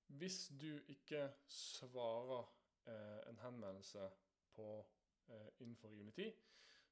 hvis 0.06 0.52
du 0.60 0.78
ikke 0.88 1.24
svarer 1.48 2.44
eh, 2.86 3.28
en 3.30 3.40
henvendelse 3.42 4.06
på, 4.54 4.68
eh, 5.28 5.48
innenfor 5.58 5.88
rimelig 5.88 6.14
tid, 6.14 6.32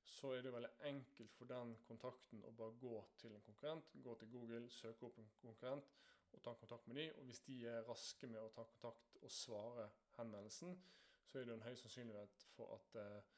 så 0.03 0.33
er 0.35 0.43
det 0.43 0.53
veldig 0.53 0.73
enkelt 0.91 1.35
for 1.39 1.47
den 1.47 1.77
kontakten 1.87 2.43
å 2.43 2.55
bare 2.59 2.79
gå 2.83 3.05
til 3.23 3.37
en 3.37 3.47
konkurrent, 3.47 3.95
gå 4.03 4.15
til 4.19 4.33
Google, 4.33 4.71
søke 4.71 5.07
opp 5.07 5.19
en 5.19 5.31
konkurrent 5.43 5.93
og 6.33 6.43
ta 6.43 6.55
kontakt 6.59 6.89
med 6.89 6.97
dem. 6.97 7.19
Og 7.19 7.29
hvis 7.29 7.45
de 7.47 7.61
er 7.71 7.87
raske 7.87 8.27
med 8.27 8.41
å 8.43 8.51
ta 8.57 8.65
kontakt 8.65 9.21
og 9.23 9.31
svare 9.31 9.91
henvendelsen, 10.17 10.75
så 11.23 11.39
er 11.39 11.47
det 11.47 11.55
en 11.55 11.69
høy 11.69 11.77
sannsynlighet 11.79 12.49
for 12.57 12.81
at 12.81 12.99
eh, 12.99 13.37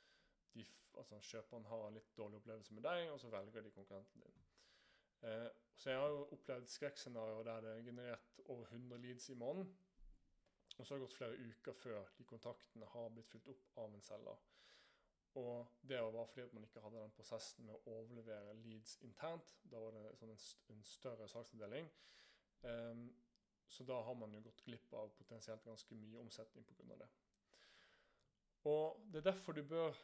de, 0.55 0.67
altså 0.99 1.21
kjøperen 1.31 1.69
har 1.71 1.87
en 1.87 1.99
litt 1.99 2.17
dårlig 2.17 2.41
opplevelse 2.41 2.75
med 2.75 2.87
deg, 2.87 3.11
og 3.13 3.21
så 3.21 3.31
velger 3.33 3.65
de 3.65 3.75
konkurrenten 3.75 4.25
din. 4.25 4.43
Eh, 5.23 5.49
så 5.77 5.91
jeg 5.91 5.99
har 5.99 6.09
jo 6.09 6.29
opplevd 6.37 6.69
skrekkscenarioer 6.69 7.47
der 7.49 7.65
det 7.65 7.73
er 7.73 7.87
generert 7.87 8.41
over 8.45 8.65
100 8.65 8.99
leads 9.03 9.29
i 9.29 9.35
måneden. 9.35 9.71
Og 10.79 10.87
så 10.87 10.95
har 10.95 10.99
det 10.99 11.07
gått 11.07 11.17
flere 11.17 11.39
uker 11.51 11.73
før 11.73 12.09
de 12.19 12.25
kontaktene 12.25 12.89
har 12.95 13.09
blitt 13.13 13.29
fylt 13.29 13.49
opp 13.53 13.79
av 13.85 13.95
en 13.95 14.05
selger. 14.05 14.45
Og 15.41 15.67
det 15.89 16.01
var 16.01 16.27
fordi 16.27 16.45
at 16.45 16.53
man 16.53 16.65
ikke 16.65 16.81
hadde 16.81 17.01
den 17.01 17.15
prosessen 17.17 17.67
med 17.67 17.75
å 17.75 17.97
overlevere 17.97 18.57
leads 18.61 18.99
internt. 19.07 19.53
Da 19.65 19.81
var 19.81 19.95
det 19.97 20.17
sånn 20.21 20.33
en, 20.35 20.83
større 20.85 21.29
saksavdeling. 21.29 21.89
Um, 22.63 23.07
så 23.67 23.85
da 23.89 24.03
har 24.05 24.17
man 24.19 24.35
jo 24.37 24.43
gått 24.45 24.65
glipp 24.67 24.93
av 24.93 25.15
potensielt 25.17 25.65
ganske 25.65 25.97
mye 25.97 26.21
omsetning 26.21 26.67
pga. 26.69 26.97
det. 27.01 27.09
Og 28.69 29.01
det 29.13 29.23
er 29.23 29.31
derfor 29.31 29.57
du 29.57 29.63
bør 29.63 29.97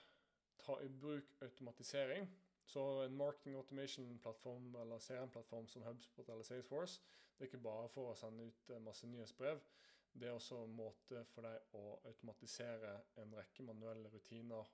ta 0.61 0.79
i 0.83 0.89
bruk 0.89 1.35
automatisering. 1.43 2.29
Så 2.69 2.83
en 3.05 3.17
marketing 3.17 3.57
automation-plattform 3.57 4.75
eller 4.77 4.99
CRM-plattform 5.01 5.69
som 5.69 5.83
HubSpot 5.83 6.29
eller 6.29 6.43
Salesforce, 6.43 7.01
det 7.39 7.45
er 7.45 7.49
ikke 7.49 7.63
bare 7.65 7.89
for 7.89 8.11
å 8.11 8.17
sende 8.19 8.45
ut 8.45 8.71
eh, 8.71 8.81
masse 8.83 9.09
nyhetsbrev. 9.09 9.61
Det 10.13 10.29
er 10.29 10.35
også 10.37 10.59
en 10.65 10.75
måte 10.77 11.23
for 11.33 11.47
deg 11.47 11.75
å 11.79 11.85
automatisere 12.11 12.93
en 13.23 13.35
rekke 13.39 13.65
manuelle 13.65 14.11
rutiner 14.13 14.69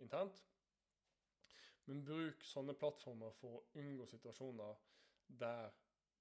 internt. 0.00 0.40
Men 1.84 2.04
bruk 2.06 2.44
sånne 2.48 2.76
plattformer 2.80 3.34
for 3.40 3.58
å 3.58 3.64
unngå 3.82 4.06
situasjoner 4.08 4.78
der 5.40 5.74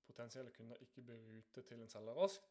potensielle 0.04 0.52
kunder 0.52 0.82
ikke 0.84 1.06
blir 1.06 1.22
rutet 1.30 1.70
til 1.70 1.80
en 1.80 1.92
selger 1.92 2.20
raskt, 2.20 2.50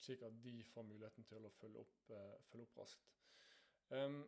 slik 0.00 0.22
at 0.24 0.38
de 0.44 0.54
får 0.70 0.86
muligheten 0.88 1.26
til 1.28 1.44
å 1.44 1.52
følge 1.58 1.82
opp, 1.84 1.98
uh, 2.10 2.38
følge 2.48 2.68
opp 2.68 2.78
raskt. 2.80 3.10
Um, 3.90 4.22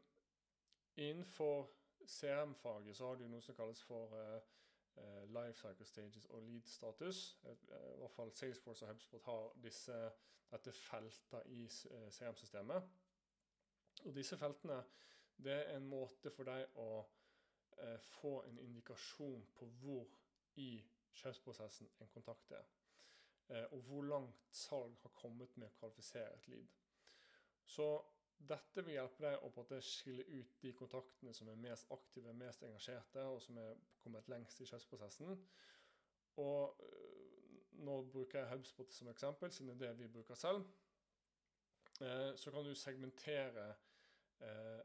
innenfor 0.97 1.71
CRM-faget 2.07 2.97
så 2.97 3.07
har 3.07 3.15
du 3.15 3.27
noe 3.29 3.43
som 3.43 3.55
kalles 3.55 3.83
for 3.85 4.13
uh, 4.15 4.39
uh, 4.97 5.25
life 5.35 5.59
cycle 5.59 5.87
stages 5.87 6.27
og 6.27 6.43
lead 6.43 6.69
status. 6.71 7.39
I 7.45 7.57
hvert 7.99 8.15
fall 8.15 8.33
Salesforce 8.33 8.85
og 8.85 8.93
HubSpot 8.93 9.25
har 9.25 9.53
disse, 9.63 9.99
dette 10.51 10.73
feltet 10.73 11.43
i 11.47 11.67
CRM-systemet. 11.69 12.83
Og 14.05 14.15
disse 14.15 14.39
feltene 14.39 14.83
det 15.37 15.53
er 15.53 15.77
en 15.77 15.89
måte 15.89 16.31
for 16.33 16.49
deg 16.49 16.79
å 16.81 16.91
eh, 17.77 17.99
få 18.01 18.39
en 18.49 18.59
indikasjon 18.59 19.45
på 19.57 19.69
hvor 19.83 20.09
i 20.63 20.71
kjøpsprosessen 21.21 21.91
en 22.01 22.13
kontakt 22.13 22.53
er. 22.57 22.65
Eh, 23.49 23.67
og 23.73 23.83
hvor 23.89 24.07
langt 24.09 24.47
salg 24.51 24.97
har 25.03 25.15
kommet 25.19 25.57
med 25.57 25.69
å 25.69 25.77
kvalifisere 25.81 26.39
et 26.39 26.49
lead. 26.53 26.73
Så 27.67 27.89
dette 28.39 28.83
vil 28.85 28.97
hjelpe 28.97 29.23
deg 29.25 29.37
å 29.41 29.49
på 29.51 29.63
en 29.63 29.65
måte 29.65 29.79
skille 29.85 30.25
ut 30.29 30.59
de 30.63 30.73
kontaktene 30.77 31.33
som 31.35 31.49
er 31.51 31.61
mest 31.61 31.91
aktive, 31.95 32.35
mest 32.37 32.63
engasjerte, 32.67 33.25
og 33.25 33.41
som 33.43 33.59
er 33.63 33.79
kommet 34.03 34.29
lengst 34.31 34.61
i 34.61 34.69
kjøpsprosessen. 34.69 35.33
Og 36.43 36.83
eh, 36.85 37.57
nå 37.87 37.97
bruker 38.13 38.43
jeg 38.43 38.51
HubSpot 38.53 38.93
som 38.93 39.11
eksempel, 39.13 39.53
siden 39.53 39.73
det 39.73 39.89
er 39.89 39.97
det 39.97 40.05
vi 40.05 40.13
bruker 40.19 40.39
selv. 40.39 40.67
Eh, 42.05 42.33
så 42.37 42.53
kan 42.53 42.67
du 42.67 42.75
segmentere 42.77 43.71
eh, 44.45 44.85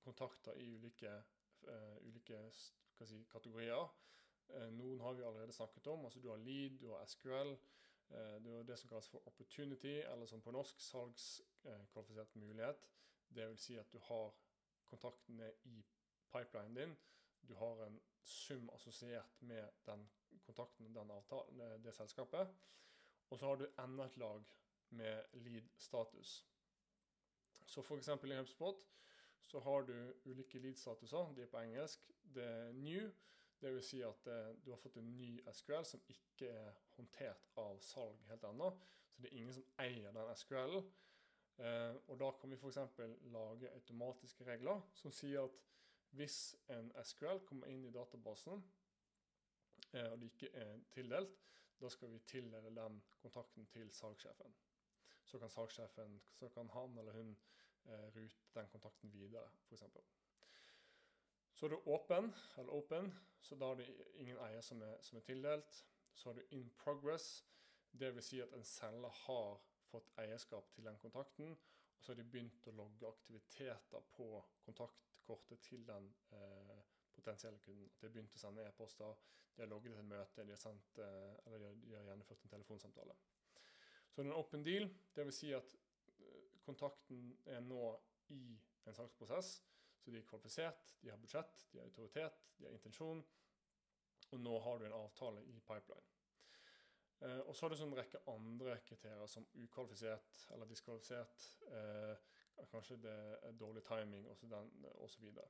kontakter 0.00 0.56
i 0.62 0.72
ulike, 0.76 1.12
ulike 2.06 2.38
si, 2.52 3.24
kategorier. 3.32 3.88
Noen 4.70 5.00
har 5.02 5.16
vi 5.18 5.24
allerede 5.26 5.52
snakket 5.52 5.88
om. 5.90 6.04
altså 6.06 6.20
Du 6.22 6.28
har 6.30 6.38
lead, 6.38 6.76
du 6.78 6.92
har 6.92 7.02
SQL. 7.10 7.56
Uh, 8.10 8.16
er 8.16 8.38
du 8.38 8.50
har 8.56 8.62
det 8.62 8.78
som 8.78 8.88
kalles 8.88 9.08
for 9.08 9.26
opportunity, 9.26 10.00
eller 10.00 10.26
som 10.26 10.42
på 10.42 10.50
norsk 10.50 10.80
salgskvalifisert 10.80 12.36
mulighet. 12.36 12.88
Det 13.28 13.48
vil 13.48 13.58
si 13.58 13.76
at 13.76 13.92
du 13.92 13.98
har 13.98 14.34
kontaktene 14.84 15.52
i 15.64 15.84
pipelinen 16.32 16.76
din. 16.76 16.96
Du 17.48 17.54
har 17.54 17.86
en 17.86 18.00
sum 18.22 18.70
assosiert 18.74 19.42
med 19.42 19.68
den 19.86 20.08
kontakten, 20.42 20.94
den 20.94 21.10
avtalen, 21.10 21.82
det 21.84 21.94
selskapet. 21.94 22.48
Og 23.30 23.38
så 23.38 23.46
har 23.46 23.56
du 23.56 23.66
enda 23.78 24.04
et 24.04 24.16
lag 24.16 24.44
med 24.90 25.24
lead 25.32 25.68
status. 25.78 26.46
Så 27.66 27.82
f.eks. 27.82 28.08
i 28.08 28.36
HubSpot 28.36 28.86
så 29.40 29.60
har 29.60 29.82
du 29.82 30.14
ulike 30.24 30.58
lead-statuser. 30.58 31.34
De 31.34 31.42
er 31.42 31.46
på 31.46 31.58
engelsk. 31.58 32.10
Det 32.34 32.44
er 32.44 32.72
new. 32.72 33.10
Det 33.60 33.72
vil 33.72 33.84
si 33.84 34.02
at 34.04 34.28
eh, 34.28 34.52
du 34.64 34.70
har 34.70 34.80
fått 34.80 34.98
en 35.00 35.14
ny 35.16 35.30
SQL 35.52 35.84
som 35.88 36.02
ikke 36.12 36.50
er 36.52 36.76
håndtert 36.96 37.48
av 37.60 37.80
salg 37.84 38.20
helt 38.28 38.44
ennå. 38.44 38.70
Så 39.12 39.22
det 39.22 39.30
er 39.30 39.38
ingen 39.38 39.56
som 39.56 39.68
eier 39.80 40.12
den 40.12 40.32
SQL-en. 40.36 40.90
Eh, 41.56 41.94
og 42.10 42.18
da 42.20 42.30
kan 42.36 42.52
vi 42.52 42.58
f.eks. 42.60 42.78
lage 43.32 43.72
automatiske 43.72 44.44
regler 44.44 44.82
som 44.92 45.14
sier 45.14 45.46
at 45.46 45.62
hvis 46.16 46.56
en 46.72 46.92
SQL 47.04 47.40
kommer 47.48 47.72
inn 47.72 47.84
i 47.84 47.92
databasen, 47.92 48.60
eh, 49.92 50.10
og 50.10 50.20
det 50.20 50.30
ikke 50.32 50.52
er 50.52 50.76
tildelt, 50.92 51.40
da 51.80 51.88
skal 51.92 52.12
vi 52.12 52.20
tildele 52.28 52.72
den 52.76 53.00
kontakten 53.20 53.66
til 53.72 53.90
salgssjefen. 53.92 54.54
Så 55.24 55.38
kan 55.38 55.50
salgssjefen, 55.50 56.20
så 56.32 56.48
kan 56.48 56.68
han 56.72 56.98
eller 56.98 57.12
hun 57.12 57.36
eh, 57.84 58.06
rute 58.16 58.54
den 58.54 58.68
kontakten 58.72 59.12
videre, 59.12 59.48
f.eks. 59.68 59.84
Så 61.56 61.66
er 61.66 61.72
du 61.72 61.76
åpen, 61.88 62.34
eller 62.58 62.72
open, 62.72 63.06
så 63.40 63.56
da 63.56 63.70
er 63.72 63.78
det 63.80 63.86
ingen 64.20 64.36
eier 64.44 64.60
som 64.60 64.82
er, 64.84 64.98
som 65.00 65.16
er 65.16 65.24
tildelt. 65.24 65.78
Så 66.12 66.28
har 66.28 66.36
du 66.36 66.56
in 66.56 66.68
progress, 66.76 67.46
dvs. 67.96 68.24
Si 68.28 68.40
at 68.44 68.52
en 68.52 68.64
selger 68.64 69.14
har 69.22 69.62
fått 69.88 70.10
eierskap 70.20 70.68
til 70.74 70.84
den 70.84 70.98
kontakten, 71.00 71.56
Og 71.96 72.04
så 72.04 72.12
har 72.12 72.16
de 72.20 72.24
begynt 72.28 72.66
å 72.68 72.74
logge 72.76 73.08
aktiviteter 73.08 74.02
på 74.12 74.26
kontaktkortet 74.66 75.62
til 75.64 75.86
den 75.88 76.10
eh, 76.36 76.82
potensielle 77.14 77.58
kunden. 77.64 77.86
At 77.88 78.02
de 78.02 78.06
har 78.06 78.12
begynt 78.12 78.36
å 78.36 78.42
sende 78.42 78.66
e-poster, 78.68 79.14
de 79.56 79.62
har 79.62 79.70
logget 79.70 79.96
et 79.96 80.04
møte, 80.04 80.44
de 80.44 80.52
har, 80.52 80.60
sendt, 80.60 81.00
eh, 81.00 81.38
eller 81.46 81.62
de 81.62 81.70
har, 81.70 81.78
de 81.86 81.94
har 81.96 82.10
gjennomført 82.10 82.44
en 82.44 82.52
telefonsamtale. 82.52 83.16
Så 84.10 84.20
det 84.20 84.26
er 84.26 84.28
en 84.28 84.36
open 84.42 84.66
deal, 84.66 84.90
dvs. 85.16 85.38
Si 85.40 85.54
at 85.56 85.72
eh, 86.20 86.60
kontakten 86.68 87.30
er 87.46 87.64
nå 87.64 87.94
i 88.36 88.42
en 88.84 89.00
salgsprosess. 89.00 89.56
Så 90.06 90.12
de 90.14 90.20
er 90.20 90.26
kvalifisert, 90.28 90.92
de 91.02 91.08
har 91.10 91.16
budsjett, 91.18 91.64
de 91.72 91.78
har 91.80 91.88
autoritet, 91.88 92.44
de 92.58 92.64
har 92.64 92.74
intensjon. 92.76 93.24
Og 94.30 94.38
nå 94.38 94.52
har 94.62 94.78
du 94.78 94.84
en 94.86 94.92
avtale 94.94 95.42
i 95.50 95.56
pipeline. 95.58 96.12
Eh, 97.26 97.40
og 97.40 97.56
så 97.56 97.66
er 97.66 97.72
det 97.74 97.80
en 97.82 97.96
rekke 97.98 98.20
andre 98.30 98.76
kriterier 98.86 99.26
som 99.26 99.48
ukvalifisert 99.54 100.46
eller 100.54 100.70
diskvalifisert. 100.70 101.48
Eh, 101.72 102.14
kanskje 102.70 103.00
det 103.02 103.16
er 103.42 103.58
dårlig 103.58 103.82
timing 103.82 104.28
osv. 104.30 104.54
Så, 105.08 105.20
videre. 105.20 105.48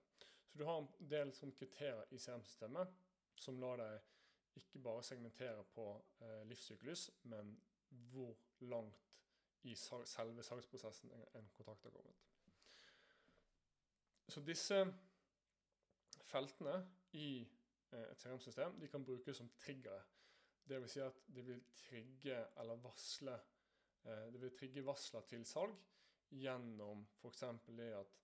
så 0.48 0.58
du 0.58 0.64
har 0.64 0.80
en 0.80 0.88
del 1.12 1.34
sånn 1.36 1.52
kriterier 1.52 2.08
i 2.16 2.18
CRM-systemet 2.18 2.96
som 3.36 3.60
lar 3.60 3.76
deg 3.82 4.56
ikke 4.56 4.80
bare 4.80 5.04
segmentere 5.04 5.68
på 5.76 5.90
eh, 6.24 6.46
livssyklus, 6.48 7.10
men 7.28 7.52
hvor 8.08 8.40
langt 8.72 9.04
i 9.68 9.74
selve 9.76 10.42
salgsprosessen 10.42 11.12
en, 11.12 11.28
en 11.34 11.52
kontakt 11.58 11.84
har 11.84 11.92
kommet. 11.92 12.24
Så 14.28 14.42
disse 14.42 14.78
feltene 16.26 16.76
i 17.14 17.30
eh, 17.92 18.06
et 18.10 18.22
CRM-system 18.22 18.80
de 18.80 18.88
kan 18.90 19.04
brukes 19.04 19.36
som 19.36 19.50
triggere. 19.58 20.02
Dvs. 20.66 20.90
Si 20.90 21.00
at 21.00 21.20
det 21.30 21.44
vil 21.46 21.62
trigge 21.70 22.38
eller 22.58 22.80
varsle 22.82 23.36
eh, 23.36 24.24
Det 24.32 24.40
vil 24.42 24.56
trigge 24.58 24.84
varsler 24.86 25.28
til 25.30 25.44
salg 25.46 25.76
gjennom 26.34 27.04
f.eks. 27.20 27.44
det 27.68 27.92
at 27.94 28.16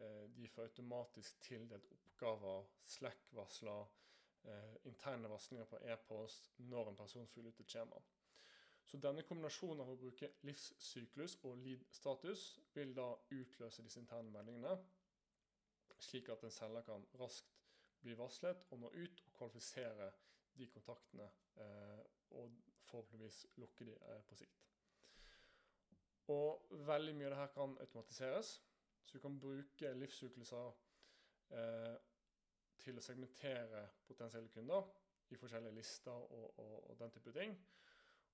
eh, 0.00 0.24
de 0.32 0.48
får 0.48 0.70
automatisk 0.70 1.40
tildelt 1.44 1.90
oppgaver, 1.92 2.64
Slack-varsler, 2.84 3.98
interne 4.90 5.28
varslinger 5.30 5.68
på 5.70 5.78
e-post 5.86 6.48
når 6.58 6.88
en 6.90 6.96
person 6.98 7.28
fyller 7.30 7.52
ut 7.54 7.60
et 7.62 7.70
skjema. 7.70 8.00
Så 8.82 8.98
denne 8.98 9.22
kombinasjonen 9.22 9.84
av 9.84 9.92
å 9.92 10.00
bruke 10.00 10.32
livssyklus 10.42 11.36
og 11.46 11.60
lead-status 11.62 12.46
vil 12.74 12.90
da 12.96 13.04
utløse 13.36 13.84
disse 13.86 14.00
interne 14.02 14.34
meldingene, 14.34 14.74
slik 16.02 16.28
at 16.32 16.44
en 16.44 16.54
selger 16.54 16.84
kan 16.86 17.06
raskt 17.20 17.58
bli 18.02 18.16
varslet 18.18 18.66
og 18.70 18.82
nå 18.82 18.90
ut 18.96 19.24
og 19.26 19.32
kvalifisere 19.38 20.10
de 20.58 20.66
kontaktene 20.68 21.28
eh, 21.56 22.02
og 22.38 22.56
forhåpentligvis 22.88 23.46
lukke 23.62 23.86
de 23.88 23.94
eh, 23.94 24.22
på 24.28 24.36
sikt. 24.36 24.66
Og 26.32 26.66
veldig 26.86 27.14
mye 27.18 27.28
av 27.30 27.34
dette 27.34 27.54
kan 27.54 27.76
automatiseres. 27.80 28.52
Så 29.04 29.18
du 29.18 29.22
kan 29.22 29.38
bruke 29.40 29.94
livssykluser 29.98 30.74
eh, 31.58 31.96
til 32.82 32.98
å 32.98 33.04
segmentere 33.04 33.86
potensielle 34.06 34.50
kunder 34.52 34.90
i 35.32 35.38
forskjellige 35.38 35.74
lister 35.74 36.12
og, 36.12 36.58
og, 36.58 36.76
og, 36.90 36.98
den 37.00 37.10
type 37.10 37.32
ting. 37.34 37.56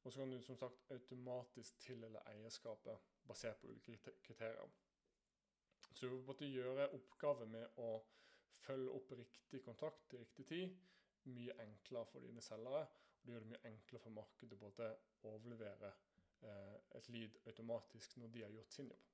Og 0.03 0.13
så 0.13 0.21
kan 0.21 0.31
du 0.31 0.41
som 0.43 0.57
sagt 0.57 0.85
automatisk 0.95 1.79
tildele 1.83 2.23
eierskapet 2.33 3.09
basert 3.29 3.61
på 3.61 3.73
ulike 3.73 4.15
kriterier. 4.25 4.69
Så 5.95 6.07
du 6.07 6.21
måtte 6.27 6.49
gjøre 6.49 6.91
oppgaven 6.95 7.51
med 7.53 7.81
å 7.83 7.91
følge 8.63 8.95
opp 8.95 9.13
riktig 9.19 9.63
kontakt 9.65 10.09
til 10.11 10.23
riktig 10.23 10.47
tid 10.49 10.77
mye 11.29 11.57
enklere 11.65 12.09
for 12.13 12.25
dine 12.25 12.43
selgere. 12.45 12.85
Og 13.19 13.27
det 13.27 13.35
gjør 13.35 13.45
det 13.45 13.53
mye 13.53 13.71
enklere 13.73 14.05
for 14.05 14.17
markedet 14.17 14.57
å 14.57 14.63
både 14.63 14.91
overlevere 15.29 15.93
eh, 16.47 16.77
et 16.99 17.09
lead 17.15 17.41
automatisk 17.47 18.17
når 18.21 18.35
de 18.35 18.45
har 18.45 18.55
gjort 18.55 18.77
sin 18.77 18.91
jobb. 18.93 19.09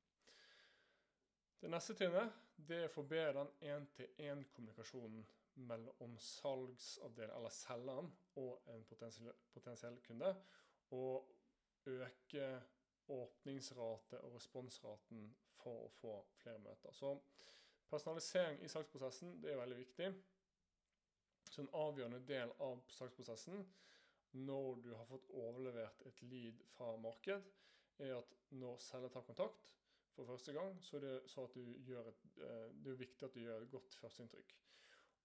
Det 1.60 1.70
neste 1.72 1.96
trinnet 1.96 2.42
det 2.68 2.82
er 2.82 2.90
å 2.90 2.92
forbedre 2.92 3.40
den 3.40 3.70
én-til-én-kommunikasjonen 3.72 5.24
mellom 5.64 6.16
salgsavdelingen, 6.20 7.37
eller 7.38 7.54
selgeren, 7.54 8.10
og 8.42 8.68
en 8.68 8.84
potensiell, 8.84 9.32
potensiell 9.54 9.96
kunde. 10.04 10.34
Og 10.92 11.30
øke 11.87 12.48
åpningsrate 13.14 14.20
og 14.20 14.34
responsraten 14.34 15.28
for 15.64 15.87
å 15.87 15.90
få 15.98 16.14
flere 16.42 16.62
møter. 16.62 16.94
Så 16.94 17.16
personalisering 17.90 18.62
i 18.62 18.70
salgsprosessen 18.70 19.40
det 19.42 19.53
er 19.53 19.61
veldig 19.62 19.81
viktig. 19.81 20.12
Så 21.50 21.62
en 21.62 21.74
avgjørende 21.79 22.22
del 22.29 22.53
av 22.64 22.85
salgsprosessen 22.92 23.64
når 24.35 24.81
du 24.83 24.90
har 24.94 25.07
fått 25.07 25.29
overlevert 25.31 26.03
et 26.09 26.22
lead 26.27 26.62
fra 26.74 26.96
marked, 26.98 27.44
er 28.03 28.16
at 28.16 28.33
når 28.50 28.81
selger 28.83 29.12
tar 29.14 29.22
kontakt 29.29 29.70
for 30.14 30.27
første 30.27 30.53
gang, 30.53 30.74
så 30.83 30.96
er 30.96 31.00
det, 31.00 31.14
så 31.31 31.44
et, 31.44 31.57
eh, 31.57 32.74
det 32.85 32.92
er 32.92 32.98
viktig 32.98 33.27
at 33.27 33.35
du 33.35 33.40
gjør 33.40 33.62
et 33.62 33.70
godt 33.70 33.96
førsteinntrykk. 34.00 34.57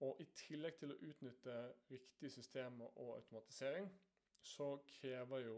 Og 0.05 0.21
I 0.21 0.25
tillegg 0.35 0.77
til 0.79 0.93
å 0.93 0.99
utnytte 1.09 1.55
riktige 1.91 2.31
systemer 2.31 2.97
og 2.97 3.15
automatisering, 3.15 3.89
så 4.41 4.77
krever 4.87 5.43
jo 5.43 5.57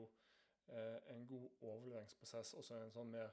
eh, 0.67 0.97
en 1.13 1.27
god 1.27 1.49
overleveringsprosess 1.61 2.53
også 2.53 2.79
en 2.79 2.95
sånn 2.95 3.11
mer 3.11 3.31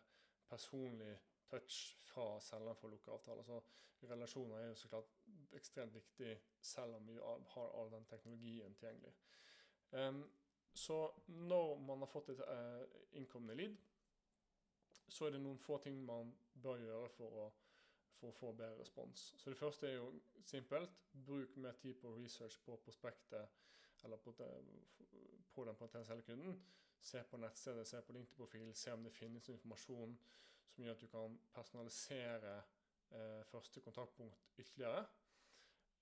personlig 0.50 1.14
touch 1.50 1.96
fra 2.08 2.26
selgeren 2.44 2.78
for 2.78 2.88
å 2.88 2.94
lukke 2.94 3.14
avtaler. 3.14 3.46
Så 3.48 4.08
relasjoner 4.10 4.60
er 4.60 4.68
jo 4.70 4.78
så 4.78 4.90
klart 4.92 5.14
ekstremt 5.58 5.94
viktig, 5.94 6.34
selv 6.60 6.98
om 6.98 7.08
vi 7.08 7.18
har 7.54 7.70
all 7.80 7.90
den 7.92 8.06
teknologien 8.10 8.74
tilgjengelig. 8.78 9.14
Um, 9.90 10.24
så 10.74 10.98
når 11.26 11.78
man 11.80 12.04
har 12.04 12.10
fått 12.12 12.28
et 12.28 12.40
uh, 12.40 12.84
innkommende 13.18 13.56
lead, 13.58 13.76
så 15.08 15.26
er 15.26 15.34
det 15.34 15.40
noen 15.42 15.58
få 15.58 15.78
ting 15.82 16.04
man 16.04 16.34
bør 16.62 16.82
gjøre 16.82 17.08
for 17.16 17.38
å, 17.42 17.46
for 18.18 18.30
å 18.30 18.36
få 18.36 18.52
bedre 18.52 18.82
respons. 18.82 19.32
Så 19.40 19.50
det 19.50 19.58
første 19.58 19.88
er 19.88 19.96
jo 19.96 20.10
simpelt. 20.46 21.00
Bruk 21.26 21.56
mer 21.56 21.78
tid 21.80 21.96
på 22.02 22.12
research 22.16 22.60
på 22.64 22.76
prospektet 22.84 23.56
eller 24.04 24.20
på, 24.22 24.34
det, 24.38 24.50
på 25.54 25.64
den 25.64 25.76
potensielle 25.76 26.22
kunden. 26.22 26.60
Se 27.00 27.22
på 27.30 27.40
nettstedet, 27.40 27.86
se 27.88 28.02
på 28.02 28.12
LinkedIn-profil, 28.12 28.74
se 28.74 28.92
om 28.92 29.04
det 29.06 29.14
finnes 29.16 29.48
informasjon 29.48 30.18
som 30.68 30.84
gjør 30.84 30.96
at 30.96 31.02
du 31.02 31.10
kan 31.12 31.38
personalisere 31.54 32.54
eh, 32.58 33.44
første 33.50 33.80
kontaktpunkt 33.80 34.48
ytterligere. 34.58 35.06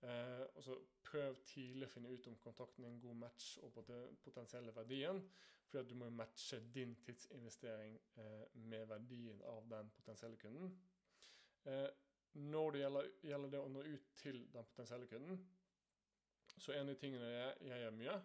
Eh, 0.03 0.47
og 0.55 0.65
så 0.65 0.77
Prøv 1.07 1.37
tidlig 1.47 1.87
å 1.87 1.91
finne 1.93 2.11
ut 2.11 2.27
om 2.27 2.39
kontakten 2.43 2.85
er 2.85 2.91
en 2.91 3.01
god 3.01 3.19
match 3.21 3.53
og 3.63 3.77
den 3.87 4.17
potensielle 4.25 4.75
verdien. 4.75 5.23
fordi 5.67 5.89
du 5.89 5.95
må 5.95 6.09
matche 6.11 6.61
din 6.75 6.95
tidsinvestering 6.95 8.01
eh, 8.17 8.47
med 8.55 8.87
verdien 8.87 9.43
av 9.43 9.69
den 9.71 9.91
potensielle 9.91 10.37
kunden. 10.37 10.73
Eh, 11.65 11.89
når 12.33 12.71
det 12.71 12.81
gjelder, 12.81 13.11
gjelder, 13.23 13.51
det 13.51 13.59
å 13.61 13.69
nå 13.69 13.83
ut 13.83 14.11
til 14.17 14.39
den 14.53 14.65
potensielle 14.65 15.07
kunden, 15.07 15.41
så 16.59 16.73
en 16.73 16.89
av 16.89 16.95
de 16.95 17.01
tingene 17.01 17.31
jeg, 17.31 17.55
jeg 17.61 17.81
gjør 17.81 17.97
mye, 17.99 18.17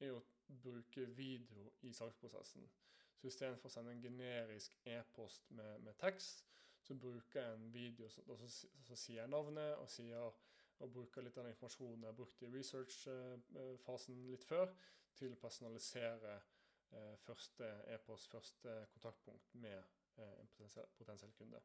er 0.00 0.12
å 0.14 0.22
bruke 0.62 1.04
video 1.18 1.72
i 1.82 1.92
salgsprosessen. 1.92 2.68
Så 3.18 3.26
istedenfor 3.26 3.66
å 3.66 3.72
sende 3.72 3.92
en 3.92 4.02
generisk 4.02 4.76
e-post 4.86 5.50
med, 5.50 5.80
med, 5.82 5.96
tekst, 5.98 6.44
så 6.82 6.94
bruker 6.94 7.40
jeg 7.42 7.54
en 7.56 7.72
video 7.74 8.06
så 8.10 8.96
sier 8.96 9.22
jeg 9.22 9.32
navnet 9.32 9.74
og 9.82 9.90
sier 9.90 10.30
og 10.78 10.92
bruker 10.94 11.24
litt 11.26 11.38
av 11.38 11.44
den 11.44 11.56
informasjonen 11.56 12.06
jeg 12.06 12.16
brukte 12.20 12.46
i 12.46 12.52
research-fasen 12.52 14.20
litt 14.30 14.46
før, 14.46 14.70
til 15.18 15.34
å 15.34 15.40
personalisere 15.42 16.36
eh, 16.36 17.16
første 17.24 17.66
e-post, 17.94 18.30
første 18.30 18.74
kontaktpunkt 18.92 19.56
med 19.58 19.78
eh, 19.80 20.36
en 20.38 20.50
potensiell, 20.52 20.86
potensiell, 20.94 21.34
kunde. 21.34 21.62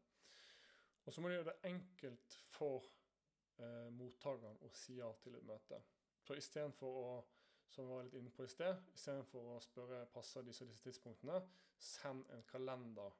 Og 1.05 1.13
så 1.13 1.21
må 1.21 1.29
du 1.29 1.35
gjøre 1.35 1.51
det 1.51 1.69
enkelt 1.69 2.39
for 2.55 2.89
eh, 3.59 3.91
mottakeren 3.93 4.57
å 4.65 4.71
si 4.73 4.97
ja 4.97 5.11
til 5.21 5.37
et 5.37 5.45
møte. 5.45 5.83
Så 6.23 6.39
istedenfor 6.39 6.99
å 7.03 7.13
som 7.73 7.87
vi 7.87 7.93
var 7.95 8.03
litt 8.05 8.17
inne 8.19 8.31
på 8.33 8.45
i 8.45 8.51
sted, 8.51 8.81
istedenfor 8.93 9.55
å 9.55 9.61
spørre 9.63 10.03
passer 10.13 10.45
disse 10.45 10.67
disse 10.69 10.83
tidspunktene, 10.85 11.39
send 11.81 12.27
en 12.35 12.43
kalender, 12.51 13.15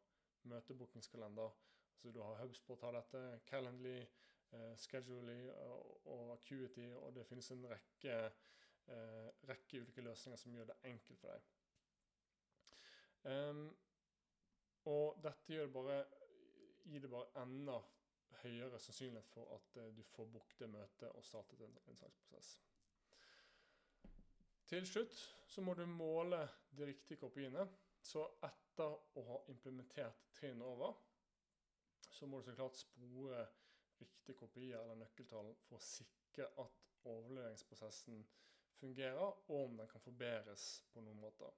møtebookingskalender. 0.49 1.55
Så 1.97 2.11
du 2.11 2.19
har 2.21 2.37
Hubsport 2.41 2.83
har 2.85 2.93
dette, 2.97 3.21
Calendly, 3.47 3.95
eh, 4.51 4.75
Schedulely 4.77 5.49
og, 5.49 6.07
og 6.11 6.33
Acuity, 6.35 6.89
og 6.99 7.15
det 7.15 7.25
finnes 7.25 7.49
en 7.51 7.65
rekke, 7.71 8.17
eh, 8.91 9.29
rekke 9.49 9.81
ulike 9.81 10.05
løsninger 10.05 10.37
som 10.37 10.55
gjør 10.55 10.69
det 10.69 10.77
enkelt 10.91 11.19
for 11.19 11.33
deg. 11.33 11.49
Um, 13.23 13.65
og 14.91 15.19
dette 15.23 15.55
gjør 15.55 15.69
det 15.69 15.73
bare, 15.73 15.97
gir 16.83 17.05
det 17.05 17.09
bare 17.09 17.43
enda 17.45 17.79
høyere 18.43 18.79
sannsynlighet 18.83 19.31
for 19.31 19.55
at 19.55 19.81
eh, 19.81 19.91
du 19.95 20.03
får 20.03 20.29
booket 20.35 20.69
møtet 20.69 21.09
og 21.09 21.25
startet 21.25 21.63
en, 21.63 21.77
en 21.87 21.97
saksprosess. 21.97 22.57
Til 24.69 24.85
slutt 24.87 25.15
så 25.47 25.61
må 25.61 25.73
du 25.77 25.85
måle 25.85 26.39
de 26.77 26.85
riktige 26.87 27.19
kopiene. 27.21 27.65
Så 28.03 28.23
etter 28.43 28.95
å 29.19 29.23
ha 29.27 29.41
implementert 29.51 30.25
trinn 30.35 30.61
over, 30.65 30.95
så 32.11 32.27
må 32.27 32.39
du 32.39 32.47
så 32.47 32.55
klart 32.57 32.75
spore 32.75 33.45
riktige 33.99 34.35
kopier 34.37 34.81
eller 34.81 34.99
nøkkeltall 34.99 35.53
for 35.67 35.79
å 35.79 35.85
sikre 35.85 36.49
at 36.63 36.81
overleveringsprosessen 37.07 38.23
fungerer, 38.79 39.37
og 39.47 39.53
om 39.55 39.77
den 39.79 39.87
kan 39.87 40.03
forbedres 40.03 40.65
på 40.91 41.03
noen 41.05 41.21
måter. 41.21 41.53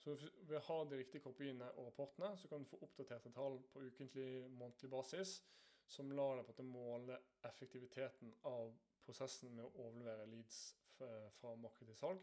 Så 0.00 0.14
ved 0.16 0.56
å 0.58 0.64
ha 0.68 0.78
de 0.88 1.00
riktige 1.00 1.24
kopiene 1.24 1.68
og 1.74 1.90
rapportene, 1.90 2.32
så 2.38 2.48
kan 2.48 2.62
du 2.62 2.70
få 2.70 2.80
oppdaterte 2.84 3.32
tall 3.34 3.58
på 3.72 3.84
ukentlig, 3.84 4.46
månedlig 4.52 4.90
basis, 4.92 5.38
som 5.86 6.12
lar 6.12 6.40
deg 6.40 6.48
på 6.48 6.62
en 6.62 6.72
måle 6.72 7.20
effektiviteten 7.46 8.32
av 8.50 8.74
prosessen 9.06 9.54
med 9.54 9.66
å 9.66 9.86
overlevere 9.86 10.26
leads 10.30 10.60
fra 11.40 11.54
marked 11.54 11.86
til 11.86 11.96
salg. 11.96 12.20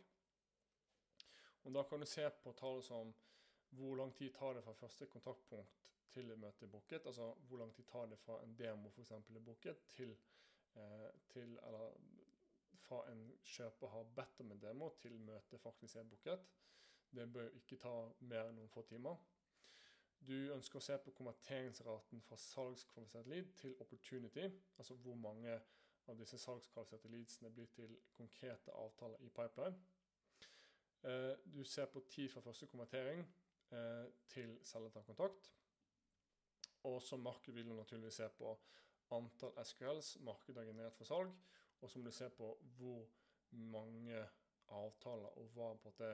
Og 1.64 1.74
Da 1.74 1.84
kan 1.84 2.00
du 2.00 2.06
se 2.06 2.30
på 2.44 2.52
tall 2.52 2.84
som 2.84 3.14
hvor 3.70 3.96
lang 3.96 4.16
tid 4.16 4.34
tar 4.34 4.54
det 4.54 4.64
fra 4.64 4.74
første 4.74 5.06
kontaktpunkt 5.06 5.70
til 6.12 6.32
et 6.32 6.40
møte 6.40 6.66
er 6.66 6.70
booket. 6.70 7.06
Altså 7.06 7.34
hvor 7.34 7.58
lang 7.58 7.74
tid 7.76 7.84
tar 7.84 8.06
det 8.06 8.20
fra 8.20 8.44
en 8.44 8.58
demo 8.60 8.90
eksempel, 8.98 9.36
er 9.36 9.46
booket 9.46 9.78
til, 9.90 10.18
eh, 10.76 11.10
til 11.30 11.60
Eller 11.66 11.94
fra 12.78 13.12
en 13.12 13.32
kjøper 13.44 13.88
har 13.88 14.04
bedt 14.16 14.40
om 14.40 14.52
en 14.52 14.62
demo 14.62 14.90
til 14.90 15.20
møtet 15.20 15.62
faktisk 15.62 15.96
er 15.96 16.04
booket. 16.04 16.40
Det 17.16 17.34
bør 17.34 17.50
ikke 17.50 17.78
ta 17.78 17.94
mer 18.20 18.50
enn 18.50 18.56
noen 18.56 18.70
få 18.70 18.82
timer. 18.82 19.16
Du 20.28 20.34
ønsker 20.54 20.80
å 20.80 20.84
se 20.84 20.98
på 20.98 21.12
konverteringsraten 21.12 22.22
fra 22.22 22.38
salgskvalifisert 22.38 23.28
lead 23.28 23.50
til 23.60 23.76
opportunity, 23.80 24.46
altså 24.78 24.96
hvor 24.96 25.16
mange 25.16 25.60
av 26.08 26.18
disse 26.20 26.38
leadsene 27.10 27.52
blir 27.54 27.70
til 27.72 27.98
konkrete 28.18 28.72
avtaler 28.72 29.22
i 29.24 29.30
pipeline. 29.30 29.80
Eh, 31.04 31.34
du 31.46 31.64
ser 31.64 31.86
på 31.86 32.04
tid 32.10 32.30
fra 32.30 32.42
første 32.42 32.68
konvertering 32.68 33.24
eh, 33.72 34.06
til 34.28 34.58
selger 34.64 34.90
tar 34.90 35.08
kontakt. 35.08 35.52
Og 36.84 37.02
som 37.02 37.20
marked 37.20 37.54
vil 37.54 37.70
du 37.70 37.76
naturligvis 37.76 38.14
se 38.14 38.30
på 38.38 38.54
antall 39.12 39.66
SQLs 39.66 40.18
markedet 40.22 40.58
har 40.58 40.66
generert 40.72 40.98
for 40.98 41.06
salg, 41.06 41.34
og 41.82 41.90
så 41.90 42.00
må 42.00 42.06
du 42.06 42.12
se 42.16 42.30
på 42.30 42.50
hvor 42.78 43.10
mange 43.52 44.24
avtaler 44.68 45.38
og 45.40 45.52
hva 45.56 45.74
på 45.84 45.94
det, 46.00 46.14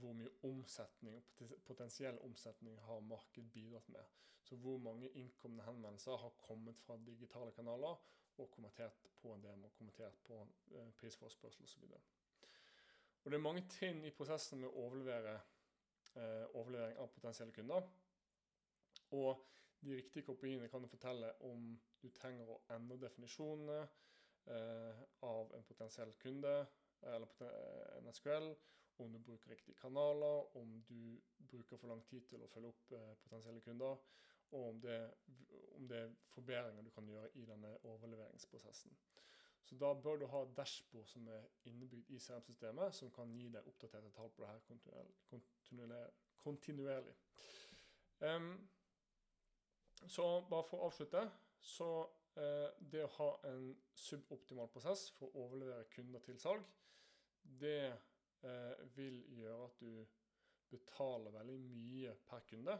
hvor 0.00 0.12
mye 0.16 0.30
omsetning, 0.48 1.24
potensiell 1.64 2.18
omsetning 2.24 2.78
har 2.86 3.00
markedet 3.00 3.52
bidratt 3.52 3.88
med. 3.88 4.04
Så 4.42 4.56
hvor 4.56 4.78
mange 4.78 5.08
innkomne 5.08 5.62
henvendelser 5.62 6.16
har 6.16 6.34
kommet 6.40 6.80
fra 6.80 6.96
digitale 7.06 7.52
kanaler 7.52 8.00
og 8.38 8.50
kommentert 8.50 9.06
på 9.20 9.34
en 9.34 9.44
demo, 9.44 9.68
kommentert 9.68 10.16
på 10.26 10.40
eh, 10.74 10.90
prisforespørsel 10.98 11.64
osv. 11.64 11.84
Og 13.24 13.30
det 13.30 13.38
er 13.38 13.44
mange 13.44 13.66
trinn 13.70 14.04
i 14.04 14.14
prosessen 14.16 14.64
med 14.64 14.70
å 14.70 14.86
overlevere 14.86 15.34
eh, 15.36 16.46
overlevering 16.58 16.98
av 16.98 17.12
potensielle 17.14 17.54
kunder. 17.54 17.86
Og 19.12 19.44
de 19.82 19.96
riktige 19.98 20.26
kopiene 20.26 20.68
kan 20.72 20.88
fortelle 20.88 21.34
om 21.46 21.72
du 22.02 22.08
trenger 22.16 22.48
å 22.48 22.60
endre 22.74 22.98
definisjonene 23.04 23.80
eh, 23.82 25.04
av 25.28 25.52
en 25.54 25.68
potensiell 25.68 26.16
kunde 26.22 26.56
eller 27.02 27.40
en 27.98 28.12
SQL, 28.14 28.52
om 28.98 29.12
du 29.12 29.18
bruker 29.18 29.50
riktige 29.50 29.76
kanaler, 29.80 30.56
om 30.56 30.82
du 30.88 31.20
bruker 31.50 31.76
for 31.76 31.88
lang 31.88 32.04
tid 32.06 32.26
til 32.28 32.42
å 32.42 32.50
følge 32.52 32.72
opp 32.72 32.92
eh, 32.96 33.14
potensielle 33.24 33.60
kunder, 33.64 34.02
og 34.52 34.68
om 34.68 34.80
det, 34.80 34.98
om 35.76 35.88
det, 35.88 35.98
er 35.98 36.14
forbedringer 36.34 36.84
du 36.84 36.90
kan 36.90 37.08
gjøre 37.08 37.30
i 37.40 37.44
denne 37.48 37.72
overleveringsprosessen. 37.88 38.96
Så 39.64 39.78
da 39.78 39.94
bør 39.94 40.16
du 40.16 40.26
ha 40.26 40.44
dashbord 40.56 41.06
som 41.06 41.28
er 41.28 41.46
innebygd 41.64 42.10
i 42.10 42.18
CRM-systemet, 42.18 42.94
som 42.94 43.10
kan 43.14 43.32
gi 43.32 43.48
deg 43.48 43.68
oppdaterte 43.70 44.10
tall 44.12 44.30
på 44.30 44.42
det 44.42 44.50
her 44.50 44.60
kontinuerlig. 45.30 46.10
kontinuerlig. 46.36 47.14
Um, 48.20 48.68
så 50.08 50.26
bare 50.50 50.66
for 50.68 50.82
å 50.82 50.90
avslutte, 50.90 51.22
så 51.60 51.88
uh, 52.36 52.68
det 52.92 53.04
å 53.06 53.12
ha 53.16 53.30
en 53.52 53.68
suboptimal 53.94 54.68
prosess 54.74 55.08
for 55.16 55.30
å 55.30 55.46
overlevere 55.46 55.88
kunder 55.94 56.20
til 56.26 56.40
salg, 56.42 56.66
det 57.42 57.94
uh, 58.44 58.96
vil 58.96 59.22
gjøre 59.36 59.64
at 59.64 59.80
du 59.80 60.06
betaler 60.72 61.34
veldig 61.34 61.58
mye 61.60 62.14
per 62.28 62.44
kunde. 62.48 62.78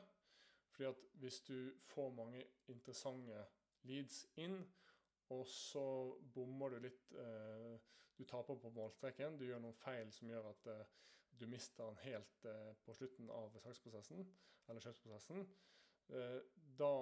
Fordi 0.72 0.88
at 0.88 1.02
hvis 1.20 1.40
du 1.40 1.72
får 1.84 2.14
mange 2.16 2.44
interessante 2.72 3.44
leads 3.82 4.26
inn, 4.36 4.62
og 5.28 5.46
så 5.46 5.84
bommer 6.34 6.72
du 6.72 6.78
litt 6.86 7.12
eh, 7.12 7.80
Du 8.18 8.24
taper 8.28 8.58
på 8.60 8.70
målstreken. 8.70 9.38
Du 9.38 9.46
gjør 9.46 9.60
noen 9.62 9.78
feil 9.80 10.10
som 10.12 10.28
gjør 10.28 10.50
at 10.50 10.66
eh, 10.68 10.82
du 11.40 11.46
mister 11.48 11.88
den 11.88 12.00
helt 12.04 12.44
eh, 12.44 12.72
på 12.84 12.94
slutten 12.94 13.30
av 13.32 13.56
salgsprosessen, 13.64 14.26
eller 14.68 14.84
kjøpsprosessen. 14.84 15.46
Eh, 16.12 16.40
da 16.78 16.94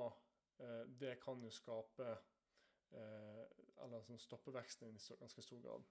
eh, 0.62 0.84
Det 1.02 1.16
kan 1.24 1.42
jo 1.42 1.50
skape 1.50 2.10
eh, 2.10 3.42
Eller 3.82 4.04
sånn 4.06 4.20
stoppe 4.22 4.54
veksten 4.54 4.94
i 4.94 5.18
ganske 5.18 5.42
stor 5.42 5.62
grad. 5.64 5.90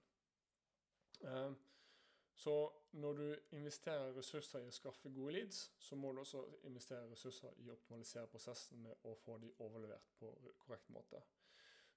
Så 2.39 2.71
når 2.91 3.13
du 3.13 3.35
investerer 3.51 4.13
ressurser 4.15 4.63
i 4.63 4.69
å 4.69 4.71
skaffe 4.71 5.09
gode 5.11 5.33
leads, 5.35 5.57
så 5.83 5.97
må 5.99 6.13
du 6.15 6.21
også 6.21 6.45
investere 6.69 7.09
ressurser 7.11 7.57
i 7.59 7.67
å 7.67 7.73
optimalisere 7.73 8.29
prosessen 8.31 8.79
med 8.85 9.07
å 9.09 9.15
få 9.19 9.35
de 9.43 9.49
overlevert 9.65 10.13
på 10.21 10.29
korrekt 10.61 10.87
måte. 10.95 11.19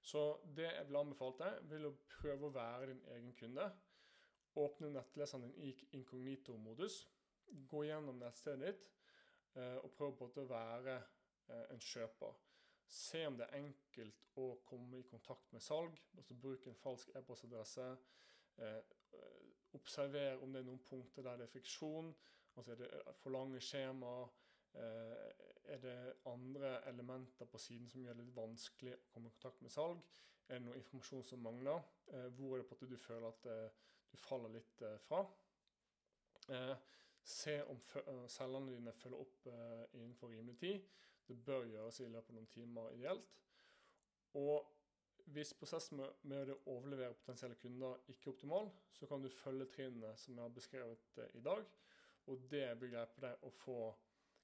Så 0.03 0.25
det 0.57 0.65
jeg 0.67 0.89
vil 0.89 0.99
anbefale 0.99 1.37
deg, 1.39 1.69
vil 1.71 1.87
å 1.87 1.93
prøve 2.17 2.49
å 2.49 2.55
være 2.57 2.89
din 2.89 2.99
egen 3.15 3.31
kunde. 3.39 3.69
Åpne 4.59 4.89
nettleseren 4.97 5.45
din 5.47 5.69
i 5.69 5.71
inkognito-modus. 5.95 6.97
Gå 7.71 7.85
gjennom 7.87 8.19
nettstedet 8.19 8.73
ditt 8.73 8.89
eh, 9.55 9.77
og 9.79 9.93
prøv 9.95 10.25
å 10.27 10.47
være 10.49 10.97
eh, 10.97 11.69
en 11.71 11.79
kjøper. 11.79 12.35
Se 12.83 13.23
om 13.29 13.39
det 13.39 13.47
er 13.47 13.61
enkelt 13.61 14.27
å 14.43 14.49
komme 14.67 14.99
i 14.99 15.07
kontakt 15.07 15.55
med 15.55 15.63
salg. 15.63 15.95
altså 16.17 16.35
Bruk 16.35 16.67
en 16.67 16.81
falsk 16.83 17.15
e-postadresse. 17.15 17.87
Eh, 19.73 19.79
observer 19.79 20.41
om 20.43 20.53
det 20.53 20.61
er 20.61 20.65
noen 20.67 20.83
punkter 20.85 21.23
der 21.23 21.37
det 21.37 21.43
er 21.47 21.51
friksjon. 21.51 22.15
altså 22.55 22.71
Er 22.71 22.75
det 22.75 22.89
for 23.15 23.29
lange 23.29 23.59
skjemaer? 23.59 24.27
Eh, 24.75 25.31
er 25.65 25.77
det 25.77 26.13
andre 26.25 26.87
elementer 26.87 27.45
på 27.45 27.57
siden 27.57 27.89
som 27.89 28.01
gjør 28.01 28.13
det 28.13 28.25
litt 28.25 28.35
vanskelig 28.35 28.93
å 28.93 29.11
komme 29.13 29.27
i 29.27 29.31
kontakt 29.31 29.61
med 29.61 29.71
salg? 29.71 30.01
Er 30.49 30.59
det 30.59 30.65
noe 30.65 30.75
informasjon 30.77 31.23
som 31.23 31.39
mangler? 31.39 31.81
Eh, 32.07 32.29
hvor 32.35 32.55
er 32.55 32.61
det 32.61 32.67
på 32.67 32.75
at 32.75 32.89
du 32.89 32.97
føler 32.97 33.27
at 33.27 33.45
eh, 33.45 33.69
du 34.11 34.17
faller 34.17 34.49
litt 34.49 34.83
fra? 35.07 35.25
Se 37.23 37.53
om 37.71 37.79
selgerne 38.27 38.73
dine 38.73 38.91
følger 38.93 39.21
opp 39.23 39.45
innenfor 39.95 40.27
rimelig 40.27 40.57
tid. 40.59 40.81
Det 41.25 41.37
bør 41.45 41.63
gjøres 41.65 41.99
i 42.03 42.09
løpet 42.11 42.29
av 42.29 42.35
noen 42.35 42.49
timer 42.51 42.89
ideelt. 42.91 43.29
Og 44.35 44.72
hvis 45.31 45.53
prosessen 45.57 46.01
med 46.27 46.51
å 46.51 46.59
overlevere 46.75 47.15
potensielle 47.17 47.55
kunder 47.59 48.01
ikke 48.11 48.29
er 48.29 48.33
optimal, 48.33 48.71
så 48.91 49.07
kan 49.07 49.23
du 49.23 49.29
følge 49.31 49.69
trinnene 49.71 50.11
som 50.19 50.35
jeg 50.35 50.43
har 50.43 50.55
beskrevet 50.55 51.21
i 51.33 51.43
dag. 51.43 51.63
Og 52.31 52.43
det 52.51 52.67
vil 52.81 52.95
hjelpe 52.95 53.23
deg 53.23 53.45
å 53.47 53.53
få 53.63 53.77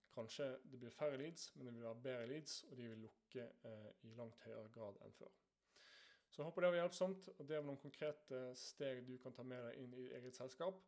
Kanskje 0.09 0.45
det 0.65 0.79
blir 0.81 0.89
færre 0.89 1.19
leads, 1.21 1.51
men 1.55 1.67
det 1.67 1.73
vil 1.75 1.83
være 1.85 2.01
bedre 2.03 2.27
leads, 2.27 2.63
og 2.63 2.77
de 2.77 2.87
vil 2.89 3.03
lukke 3.05 3.43
eh, 3.69 3.89
i 4.09 4.13
langt 4.17 4.41
høyere 4.41 4.71
grad 4.73 4.97
enn 5.05 5.13
før. 5.13 5.35
Så 6.29 6.41
jeg 6.41 6.47
håper 6.47 6.65
det 6.65 6.71
var 6.71 6.79
hjelpsomt, 6.79 7.27
og 7.37 7.47
det 7.47 7.55
er 7.57 7.67
noen 7.67 7.77
konkrete 7.77 8.39
steg 8.57 9.03
du 9.07 9.15
kan 9.21 9.37
ta 9.37 9.45
med 9.45 9.61
deg 9.67 9.83
inn 9.83 9.93
i 9.97 10.07
eget 10.17 10.35
selskap. 10.35 10.81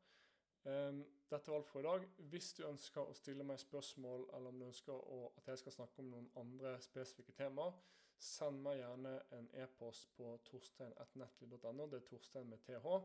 Um, 0.64 1.00
dette 1.30 1.50
var 1.50 1.58
alt 1.58 1.70
for 1.70 1.82
i 1.82 1.88
dag. 1.88 2.04
Hvis 2.34 2.52
du 2.58 2.66
ønsker 2.68 3.02
å 3.02 3.16
stille 3.18 3.46
meg 3.46 3.62
spørsmål, 3.62 4.28
eller 4.34 4.52
om 4.52 4.60
du 4.60 4.68
ønsker 4.68 5.06
at 5.38 5.50
jeg 5.50 5.62
skal 5.64 5.78
snakke 5.78 6.04
om 6.04 6.12
noen 6.12 6.30
andre 6.38 6.76
spesifikke 6.86 7.34
temaer, 7.38 7.74
send 8.22 8.62
meg 8.62 8.78
gjerne 8.80 9.16
en 9.38 9.50
e-post 9.64 10.12
på 10.18 10.36
torstein.netly.no. 10.46 11.88
Det 11.90 12.02
er 12.02 12.08
Torstein 12.08 12.50
med 12.50 12.62
th. 12.68 12.98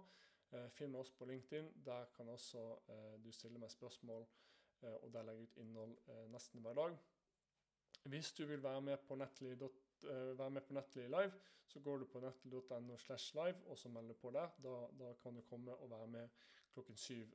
Uh, 0.53 0.69
finn 0.71 0.95
oss 0.95 1.11
på 1.11 1.27
LinkedIn. 1.27 1.73
Der 1.87 2.05
kan 2.17 2.29
også 2.29 2.63
uh, 2.89 3.15
du 3.25 3.33
stille 3.33 3.59
meg 3.59 3.73
spørsmål 3.73 4.27
Eh, 4.83 4.95
og 4.95 5.13
der 5.13 5.23
legger 5.23 5.41
jeg 5.41 5.49
ut 5.49 5.57
innhold 5.57 5.99
eh, 6.09 6.31
nesten 6.33 6.61
hver 6.61 6.75
dag. 6.75 6.99
Hvis 8.05 8.33
du 8.33 8.47
vil 8.47 8.63
være 8.63 8.81
med 8.81 8.97
på 8.97 9.15
Netly, 9.15 9.53
eh, 9.53 10.39
være 10.39 10.51
med 10.51 10.61
på 10.61 10.73
Netly 10.73 11.07
live, 11.07 11.33
så 11.67 11.81
går 11.81 11.97
du 11.97 12.05
på 12.05 12.21
netly.no 12.21 12.97
slash 12.97 13.35
live 13.35 13.67
og 13.67 13.79
så 13.79 13.89
melder 13.89 14.09
du 14.09 14.15
på 14.15 14.31
der. 14.31 14.49
Da, 14.63 15.05
da, 15.05 15.13
kan 15.23 15.37
du 15.37 15.43
komme 15.43 15.77
og 15.77 15.91
være 15.91 16.07
med 16.07 16.29
klokken 16.73 16.97
syv 16.97 17.27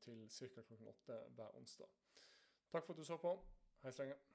til 0.00 0.30
ca. 0.30 0.62
klokken 0.62 0.88
åtte 0.88 1.12
hver 1.28 1.56
onsdag. 1.56 1.86
Takk 2.72 2.86
for 2.86 2.92
at 2.92 2.98
du 2.98 3.04
så 3.04 3.16
på. 3.16 3.44
Hei 3.82 3.92
så 3.92 4.02
lenge. 4.02 4.28